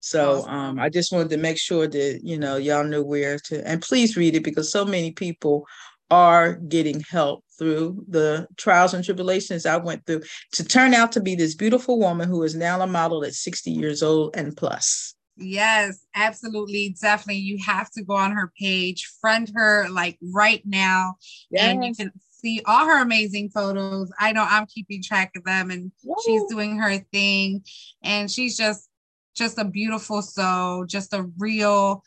So 0.00 0.46
um, 0.46 0.78
I 0.78 0.88
just 0.88 1.12
wanted 1.12 1.30
to 1.30 1.36
make 1.36 1.58
sure 1.58 1.86
that 1.86 2.20
you 2.22 2.38
know 2.38 2.56
y'all 2.56 2.84
knew 2.84 3.04
where 3.04 3.38
to, 3.46 3.66
and 3.66 3.82
please 3.82 4.16
read 4.16 4.34
it 4.34 4.44
because 4.44 4.72
so 4.72 4.84
many 4.84 5.12
people 5.12 5.66
are 6.10 6.54
getting 6.54 7.00
help 7.08 7.44
through 7.58 8.04
the 8.08 8.48
trials 8.56 8.94
and 8.94 9.04
tribulations 9.04 9.66
I 9.66 9.76
went 9.76 10.04
through 10.06 10.22
to 10.52 10.64
turn 10.64 10.94
out 10.94 11.12
to 11.12 11.20
be 11.20 11.34
this 11.34 11.54
beautiful 11.54 12.00
woman 12.00 12.28
who 12.28 12.42
is 12.42 12.56
now 12.56 12.80
a 12.80 12.86
model 12.86 13.24
at 13.24 13.34
60 13.34 13.70
years 13.70 14.02
old 14.02 14.34
and 14.34 14.56
plus. 14.56 15.14
Yes, 15.36 16.04
absolutely. 16.14 16.96
Definitely. 17.00 17.42
You 17.42 17.58
have 17.64 17.90
to 17.92 18.02
go 18.02 18.14
on 18.14 18.32
her 18.32 18.52
page, 18.60 19.08
friend 19.20 19.50
her 19.54 19.88
like 19.88 20.18
right 20.34 20.62
now, 20.64 21.14
yes. 21.50 21.64
and 21.64 21.84
you 21.84 21.94
can 21.94 22.12
see 22.30 22.60
all 22.66 22.86
her 22.86 23.00
amazing 23.00 23.50
photos. 23.50 24.10
I 24.18 24.32
know 24.32 24.46
I'm 24.48 24.66
keeping 24.66 25.02
track 25.02 25.32
of 25.36 25.44
them, 25.44 25.70
and 25.70 25.92
Woo. 26.04 26.14
she's 26.26 26.42
doing 26.50 26.78
her 26.78 26.98
thing, 27.12 27.64
and 28.02 28.30
she's 28.30 28.56
just 28.56 28.89
just 29.34 29.58
a 29.58 29.64
beautiful 29.64 30.22
soul, 30.22 30.84
just 30.84 31.12
a 31.12 31.28
real 31.38 32.02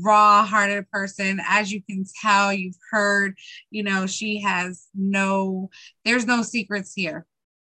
raw 0.00 0.44
hearted 0.44 0.90
person. 0.90 1.40
As 1.46 1.72
you 1.72 1.82
can 1.82 2.04
tell, 2.22 2.52
you've 2.52 2.78
heard, 2.90 3.36
you 3.70 3.82
know, 3.82 4.06
she 4.06 4.40
has 4.40 4.86
no, 4.94 5.70
there's 6.04 6.26
no 6.26 6.42
secrets 6.42 6.92
here. 6.94 7.26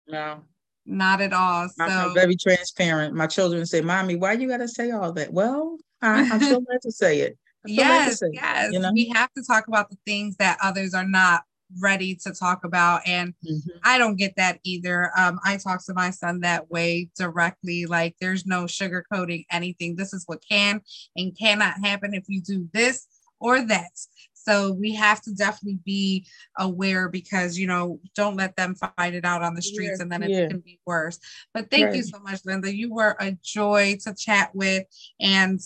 No. 0.09 0.43
Not 0.85 1.21
at 1.21 1.33
all. 1.33 1.69
So 1.69 1.85
I'm 1.85 2.15
very 2.15 2.37
transparent. 2.37 3.15
My 3.15 3.27
children 3.27 3.65
say, 3.67 3.81
Mommy, 3.81 4.17
why 4.17 4.33
you 4.33 4.49
gotta 4.49 4.69
say 4.69 4.91
all 4.91 5.13
that? 5.13 5.33
Well, 5.33 5.79
I, 6.01 6.23
am 6.23 6.41
so 6.41 6.61
glad 6.67 6.83
to 6.83 6.91
say 6.91 7.21
it. 7.21 7.39
Yes, 7.65 8.21
yes. 8.33 8.69
It, 8.69 8.75
you 8.75 8.81
know? 8.81 8.91
We 8.93 9.09
have 9.15 9.33
to 9.35 9.45
talk 9.45 9.69
about 9.69 9.91
the 9.91 9.97
things 10.05 10.37
that 10.37 10.59
others 10.61 10.95
are 10.95 11.07
not 11.07 11.43
ready 11.81 12.15
to 12.17 12.33
talk 12.33 12.65
about. 12.65 13.03
And 13.07 13.35
mm-hmm. 13.45 13.79
I 13.85 13.99
don't 13.99 14.17
get 14.17 14.37
that 14.37 14.59
either. 14.65 15.11
Um, 15.17 15.39
I 15.45 15.57
talk 15.57 15.85
to 15.87 15.95
my 15.95 16.11
son 16.11 16.41
that 16.41 16.71
way 16.71 17.09
directly. 17.17 17.87
Like 17.87 18.17
there's 18.21 18.47
no 18.47 18.65
sugarcoating 18.65 19.47
anything. 19.51 19.97
This 19.97 20.13
is 20.13 20.25
what 20.27 20.45
can 20.49 20.81
and 21.17 21.37
cannot 21.39 21.85
happen 21.85 22.15
if 22.15 22.25
you 22.29 22.41
do 22.41 22.69
this 22.73 23.07
or 23.41 23.61
that. 23.67 23.91
So 24.35 24.73
we 24.73 24.95
have 24.95 25.21
to 25.23 25.33
definitely 25.33 25.79
be 25.85 26.27
aware 26.59 27.09
because 27.09 27.59
you 27.59 27.67
know, 27.67 28.01
don't 28.17 28.37
let 28.37 28.57
them 28.57 28.75
find 28.75 29.15
it 29.15 29.25
out 29.25 29.43
on 29.43 29.55
the 29.55 29.63
streets 29.63 29.99
yeah, 29.99 30.03
and 30.03 30.13
then 30.13 30.23
it 30.23 30.31
yeah. 30.31 30.49
can 30.49 30.61
be 30.61 30.81
worse. 30.85 31.19
But 31.55 31.71
thank 31.71 31.87
right. 31.87 31.97
you 31.97 32.03
so 32.03 32.19
much, 32.21 32.43
Lynda. 32.43 32.75
You 32.75 32.93
were 32.93 33.17
a 33.21 33.37
joy 33.43 33.99
to 34.05 34.15
chat 34.15 34.51
with 34.55 34.85
and 35.21 35.61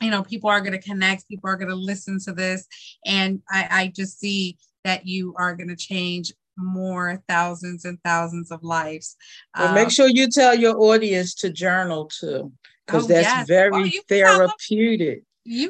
you 0.00 0.10
know 0.10 0.22
people 0.22 0.50
are 0.50 0.60
going 0.60 0.72
to 0.72 0.82
connect 0.82 1.28
people 1.28 1.48
are 1.48 1.56
going 1.56 1.68
to 1.68 1.76
listen 1.76 2.18
to 2.18 2.32
this 2.32 2.66
and 3.06 3.40
I, 3.48 3.68
I 3.70 3.92
just 3.94 4.18
see 4.18 4.58
that 4.84 5.06
you 5.06 5.34
are 5.38 5.54
going 5.54 5.68
to 5.68 5.76
change 5.76 6.32
more 6.56 7.22
thousands 7.28 7.84
and 7.84 7.98
thousands 8.04 8.50
of 8.50 8.62
lives. 8.62 9.16
Well, 9.56 9.68
um, 9.68 9.74
make 9.74 9.90
sure 9.90 10.08
you 10.08 10.28
tell 10.28 10.54
your 10.54 10.78
audience 10.78 11.34
to 11.36 11.50
journal 11.50 12.06
too, 12.06 12.52
because 12.86 13.04
oh, 13.04 13.08
that's 13.08 13.26
yes. 13.26 13.48
very 13.48 13.70
well, 13.70 13.90
therapeutic. 14.08 15.22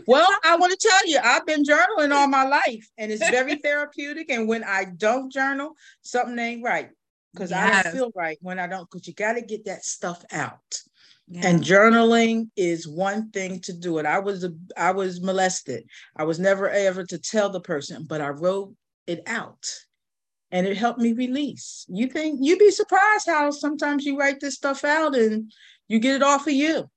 well, 0.07 0.29
I 0.45 0.57
want 0.57 0.73
to 0.73 0.89
tell 0.89 1.09
you, 1.09 1.19
I've 1.23 1.47
been 1.47 1.65
journaling 1.65 2.13
all 2.13 2.29
my 2.29 2.45
life, 2.45 2.89
and 2.99 3.13
it's 3.13 3.29
very 3.31 3.57
therapeutic. 3.65 4.31
And 4.31 4.49
when 4.49 4.65
I 4.65 4.85
don't 4.85 5.33
journal, 5.33 5.75
something 6.03 6.39
ain't 6.39 6.65
right 6.65 6.91
because 7.33 7.51
yes. 7.51 7.75
I 7.75 7.83
don't 7.83 7.93
feel 7.93 8.13
right 8.15 8.39
when 8.41 8.59
I 8.59 8.67
don't. 8.67 8.89
Because 8.91 9.07
you 9.07 9.15
got 9.15 9.35
to 9.35 9.43
get 9.43 9.65
that 9.67 9.85
stuff 9.85 10.25
out. 10.33 10.59
Yeah. 11.29 11.47
And 11.47 11.63
journaling 11.63 12.51
is 12.57 12.87
one 12.87 13.31
thing 13.31 13.61
to 13.61 13.73
do 13.73 13.99
it. 13.99 14.07
I 14.07 14.19
was 14.19 14.45
a, 14.45 14.53
I 14.77 14.91
was 14.91 15.23
molested. 15.23 15.85
I 16.17 16.25
was 16.25 16.39
never 16.39 16.69
ever 16.69 17.05
to 17.05 17.19
tell 17.19 17.49
the 17.49 17.61
person, 17.61 18.05
but 18.07 18.21
I 18.21 18.29
wrote 18.29 18.75
it 19.07 19.23
out 19.27 19.67
and 20.53 20.67
it 20.67 20.77
helped 20.77 21.01
me 21.01 21.13
release. 21.13 21.87
You 21.89 22.07
think 22.07 22.39
you'd 22.43 22.59
be 22.59 22.71
surprised 22.71 23.27
how 23.27 23.51
sometimes 23.51 24.05
you 24.05 24.19
write 24.19 24.39
this 24.41 24.55
stuff 24.55 24.85
out 24.85 25.17
and 25.17 25.51
you 25.89 25.99
get 25.99 26.17
it 26.17 26.23
off 26.23 26.47
of 26.47 26.53
you. 26.53 26.89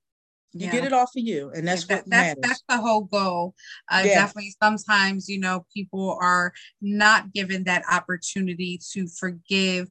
You 0.52 0.66
yeah. 0.66 0.72
get 0.72 0.84
it 0.84 0.92
off 0.94 1.10
of 1.14 1.22
you, 1.22 1.50
and 1.54 1.68
that's 1.68 1.86
yeah, 1.86 1.96
what 1.96 2.04
that's, 2.06 2.08
matters. 2.08 2.42
That's 2.42 2.62
the 2.66 2.78
whole 2.78 3.02
goal. 3.02 3.54
Uh, 3.90 4.04
yeah. 4.06 4.14
Definitely, 4.14 4.54
sometimes 4.62 5.28
you 5.28 5.38
know 5.38 5.66
people 5.74 6.16
are 6.18 6.54
not 6.80 7.34
given 7.34 7.64
that 7.64 7.82
opportunity 7.90 8.80
to 8.92 9.06
forgive 9.06 9.90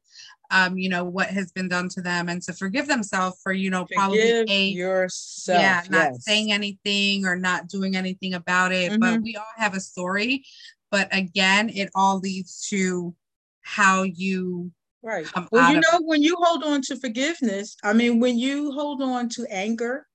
um, 0.51 0.77
you 0.77 0.89
know, 0.89 1.03
what 1.03 1.27
has 1.27 1.51
been 1.51 1.67
done 1.67 1.89
to 1.89 2.01
them 2.01 2.29
and 2.29 2.41
to 2.43 2.53
forgive 2.53 2.87
themselves 2.87 3.37
for, 3.41 3.51
you 3.51 3.69
know, 3.69 3.85
forgive 3.85 3.97
probably 3.97 4.45
a, 4.49 4.67
yourself. 4.67 5.61
Yeah, 5.61 5.83
not 5.89 6.11
yes. 6.11 6.25
saying 6.25 6.51
anything 6.51 7.25
or 7.25 7.35
not 7.35 7.67
doing 7.67 7.95
anything 7.95 8.33
about 8.33 8.71
it. 8.71 8.91
Mm-hmm. 8.91 8.99
But 8.99 9.21
we 9.21 9.35
all 9.35 9.45
have 9.57 9.75
a 9.75 9.79
story. 9.79 10.45
But 10.91 11.09
again, 11.11 11.69
it 11.69 11.89
all 11.95 12.19
leads 12.19 12.67
to 12.69 13.15
how 13.61 14.03
you 14.03 14.71
right. 15.01 15.27
well, 15.51 15.73
you 15.73 15.79
know, 15.79 16.01
when 16.01 16.21
you 16.21 16.35
hold 16.39 16.63
on 16.63 16.81
to 16.83 16.95
forgiveness, 16.95 17.75
I 17.83 17.93
mean, 17.93 18.19
when 18.19 18.37
you 18.37 18.71
hold 18.71 19.01
on 19.01 19.29
to 19.29 19.45
anger, 19.49 20.07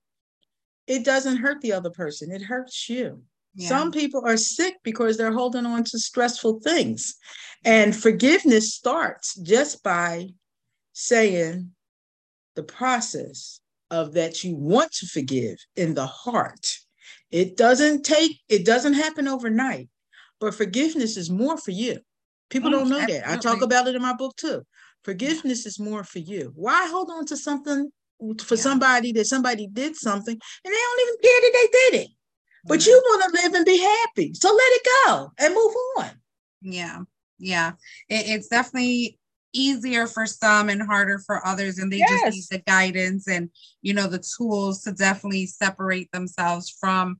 it 0.87 1.03
doesn't 1.05 1.37
hurt 1.37 1.61
the 1.61 1.73
other 1.73 1.89
person, 1.89 2.31
it 2.31 2.41
hurts 2.41 2.89
you. 2.89 3.21
Yeah. 3.55 3.67
Some 3.67 3.91
people 3.91 4.23
are 4.25 4.37
sick 4.37 4.77
because 4.83 5.17
they're 5.17 5.33
holding 5.33 5.65
on 5.65 5.83
to 5.85 5.99
stressful 5.99 6.61
things. 6.61 7.15
And 7.65 7.95
forgiveness 7.95 8.73
starts 8.73 9.35
just 9.35 9.83
by 9.83 10.29
saying 10.93 11.71
the 12.55 12.63
process 12.63 13.59
of 13.89 14.13
that 14.13 14.43
you 14.43 14.55
want 14.55 14.91
to 14.93 15.07
forgive 15.07 15.57
in 15.75 15.93
the 15.93 16.05
heart. 16.05 16.77
It 17.29 17.57
doesn't 17.57 18.03
take, 18.03 18.39
it 18.47 18.65
doesn't 18.65 18.93
happen 18.93 19.27
overnight. 19.27 19.89
But 20.41 20.55
forgiveness 20.55 21.15
is 21.15 21.29
more 21.29 21.57
for 21.57 21.71
you. 21.71 21.99
People 22.49 22.71
don't 22.71 22.89
know 22.89 22.99
absolutely. 22.99 23.19
that. 23.21 23.29
I 23.29 23.37
talk 23.37 23.61
about 23.61 23.87
it 23.87 23.95
in 23.95 24.01
my 24.01 24.13
book 24.13 24.35
too. 24.35 24.63
Forgiveness 25.05 25.65
is 25.65 25.79
more 25.79 26.03
for 26.03 26.19
you. 26.19 26.51
Why 26.55 26.87
hold 26.87 27.09
on 27.11 27.25
to 27.27 27.37
something 27.37 27.89
for 28.19 28.55
yeah. 28.55 28.61
somebody 28.61 29.13
that 29.13 29.25
somebody 29.25 29.67
did 29.67 29.95
something 29.95 30.33
and 30.33 30.73
they 30.73 30.77
don't 30.77 31.01
even 31.07 31.21
care 31.21 31.41
that 31.41 31.53
they 31.53 31.97
did 31.97 32.05
it? 32.05 32.11
But 32.65 32.79
mm-hmm. 32.79 32.89
you 32.89 33.01
want 33.05 33.23
to 33.23 33.41
live 33.41 33.53
and 33.53 33.65
be 33.65 33.79
happy. 33.79 34.33
So 34.33 34.49
let 34.49 34.59
it 34.59 34.87
go 35.05 35.31
and 35.39 35.53
move 35.53 35.73
on. 35.97 36.09
Yeah. 36.61 36.99
Yeah. 37.39 37.71
It, 38.09 38.27
it's 38.27 38.47
definitely 38.47 39.19
easier 39.53 40.07
for 40.07 40.25
some 40.25 40.69
and 40.69 40.81
harder 40.81 41.19
for 41.19 41.45
others 41.45 41.77
and 41.77 41.91
they 41.91 41.97
yes. 41.97 42.35
just 42.35 42.51
need 42.51 42.59
the 42.59 42.63
guidance 42.65 43.27
and 43.27 43.49
you 43.81 43.93
know 43.93 44.07
the 44.07 44.23
tools 44.37 44.81
to 44.81 44.93
definitely 44.93 45.45
separate 45.45 46.09
themselves 46.13 46.69
from 46.79 47.17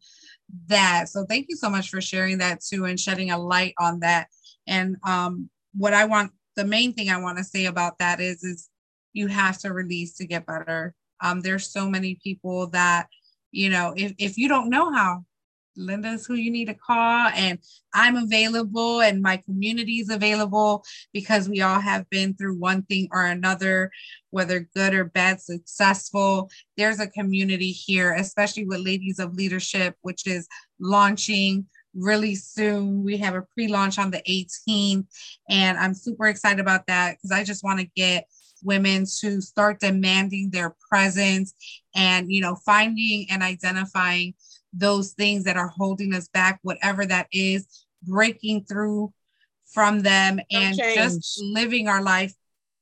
that. 0.68 1.10
So 1.10 1.26
thank 1.26 1.48
you 1.50 1.56
so 1.56 1.70
much 1.70 1.90
for 1.90 2.02
sharing 2.02 2.40
that 2.40 2.62
too 2.62 2.86
and 2.86 3.00
shedding 3.00 3.32
a 3.32 3.38
light 3.38 3.74
on 3.80 4.00
that. 4.02 4.28
And 4.68 4.98
um, 5.04 5.50
what 5.76 5.94
I 5.94 6.06
want, 6.06 6.32
the 6.56 6.66
main 6.66 6.94
thing 6.94 7.10
I 7.10 7.22
want 7.22 7.38
to 7.38 7.44
say 7.44 7.66
about 7.66 7.98
that 8.00 8.20
is, 8.20 8.44
is 8.44 8.70
you 9.14 9.28
have 9.28 9.58
to 9.60 9.74
release 9.74 10.16
to 10.16 10.26
get 10.26 10.46
better. 10.46 10.94
Um, 11.22 11.42
there's 11.42 11.72
so 11.72 11.90
many 11.90 12.20
people 12.24 12.68
that, 12.68 13.08
you 13.52 13.70
know, 13.70 13.94
if, 13.96 14.14
if 14.18 14.38
you 14.38 14.48
don't 14.48 14.70
know 14.70 14.92
how, 14.92 15.26
Lynda's 15.78 16.26
who 16.26 16.36
you 16.36 16.52
need 16.52 16.66
to 16.66 16.74
call, 16.74 17.28
and 17.36 17.60
I'm 17.94 18.16
available, 18.16 19.02
and 19.02 19.22
my 19.22 19.38
community 19.38 20.00
is 20.00 20.10
available 20.10 20.84
because 21.14 21.50
we 21.50 21.62
all 21.62 21.80
have 21.80 22.10
been 22.10 22.34
through 22.34 22.58
one 22.58 22.84
thing 22.84 23.08
or 23.12 23.26
another, 23.26 23.92
whether 24.30 24.68
good 24.76 24.94
or 24.94 25.06
bad, 25.06 25.42
successful. 25.42 26.50
There's 26.78 27.00
a 27.00 27.08
community 27.08 27.72
here, 27.72 28.14
especially 28.14 28.66
with 28.66 28.80
Ladies 28.80 29.20
of 29.20 29.34
Leadership, 29.34 29.96
which 30.02 30.28
is 30.28 30.48
launching 30.80 31.66
really 31.94 32.36
soon. 32.36 33.04
We 33.04 33.18
have 33.18 33.36
a 33.36 33.42
pre 33.42 33.68
launch 33.68 34.00
on 34.00 34.12
the 34.12 34.22
18th, 34.28 35.06
and 35.50 35.78
I'm 35.78 35.94
super 35.94 36.28
excited 36.28 36.60
about 36.60 36.88
that 36.88 37.18
because 37.18 37.32
I 37.32 37.44
just 37.44 37.64
want 37.64 37.80
to 37.80 37.88
get 37.96 38.28
women 38.64 39.06
to 39.20 39.42
start 39.42 39.80
demanding 39.80 40.52
their 40.52 40.76
presence 40.90 41.54
and 41.96 42.32
you 42.32 42.42
know 42.42 42.56
finding 42.56 43.26
and 43.30 43.42
identifying 43.42 44.34
those 44.74 45.12
things 45.12 45.44
that 45.44 45.58
are 45.58 45.68
holding 45.68 46.14
us 46.14 46.28
back, 46.28 46.60
whatever 46.64 47.06
that 47.06 47.28
is, 47.32 47.68
breaking 48.04 48.64
through 48.64 49.14
from 49.74 50.02
them 50.02 50.40
and 50.52 50.76
just 50.76 51.42
living 51.42 51.88
our 51.88 52.02
life 52.02 52.34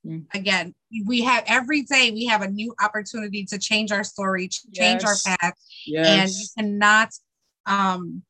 mm. 0.06 0.26
again 0.34 0.74
we 1.06 1.22
have 1.22 1.44
every 1.46 1.84
day 1.84 2.12
we 2.12 2.26
have 2.26 2.42
a 2.42 2.48
new 2.48 2.74
opportunity 2.84 3.46
to 3.46 3.60
change 3.60 3.92
our 3.92 4.04
story 4.04 4.48
change 4.74 5.04
yes. 5.04 5.28
our 5.28 5.38
path 5.38 5.54
yes. 5.86 6.08
and 6.08 6.32
you 6.32 6.48
cannot 6.58 7.10
um, 7.66 8.24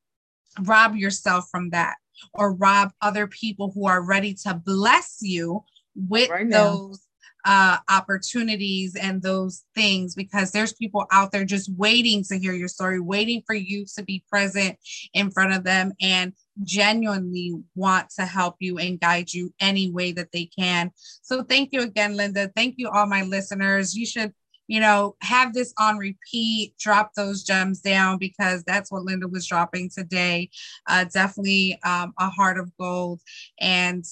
rob 0.62 0.96
yourself 0.96 1.46
from 1.50 1.70
that 1.70 1.96
or 2.34 2.54
rob 2.54 2.92
other 3.02 3.28
people 3.28 3.72
who 3.74 3.88
are 3.88 4.02
ready 4.02 4.34
to 4.34 4.54
bless 4.54 5.20
you 5.22 5.64
with 5.96 6.30
right 6.30 6.50
those 6.50 7.06
uh, 7.46 7.78
opportunities 7.90 8.96
and 8.96 9.22
those 9.22 9.64
things 9.76 10.16
because 10.16 10.52
there's 10.52 10.74
people 10.74 11.06
out 11.12 11.32
there 11.32 11.46
just 11.46 11.72
waiting 11.78 12.24
to 12.24 12.38
hear 12.38 12.54
your 12.54 12.68
story, 12.68 13.00
waiting 13.00 13.42
for 13.46 13.56
you 13.56 13.86
to 13.96 14.04
be 14.04 14.24
present 14.30 14.78
in 15.14 15.32
front 15.32 15.54
of 15.54 15.64
them 15.64 15.94
and 16.02 16.34
genuinely 16.64 17.54
want 17.76 18.10
to 18.10 18.26
help 18.26 18.56
you 18.60 18.78
and 18.78 19.00
guide 19.00 19.32
you 19.34 19.54
any 19.60 19.90
way 19.90 20.12
that 20.12 20.32
they 20.34 20.46
can. 20.58 20.92
So 21.22 21.44
thank 21.44 21.70
you 21.72 21.82
again, 21.82 22.16
Lynda. 22.16 22.52
Thank 22.56 22.76
you, 22.78 22.90
all 22.90 23.08
my 23.08 23.24
listeners. 23.24 23.96
You 23.96 24.06
should 24.06 24.34
you 24.70 24.80
know, 24.80 25.16
have 25.22 25.54
this 25.56 25.74
on 25.80 25.98
repeat, 25.98 26.78
drop 26.78 27.16
those 27.16 27.44
gems 27.44 27.82
down 27.82 28.20
because 28.20 28.64
that's 28.66 28.92
what 28.92 29.04
Lynda 29.04 29.30
was 29.30 29.48
dropping 29.48 29.90
today. 29.90 30.52
Uh, 30.86 31.06
definitely 31.12 31.80
um, 31.84 32.14
a 32.20 32.30
heart 32.30 32.60
of 32.60 32.72
gold. 32.78 33.20
And 33.60 34.06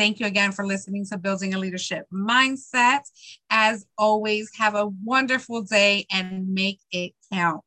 Thank 0.00 0.18
you 0.18 0.24
again 0.24 0.52
for 0.52 0.66
listening 0.66 1.04
to 1.10 1.18
Building 1.18 1.52
a 1.52 1.58
Leadership 1.58 2.06
Mindset. 2.10 3.00
As 3.50 3.84
always, 3.98 4.50
have 4.56 4.74
a 4.74 4.86
wonderful 5.04 5.60
day 5.60 6.06
and 6.10 6.54
make 6.54 6.80
it 6.90 7.12
count. 7.30 7.60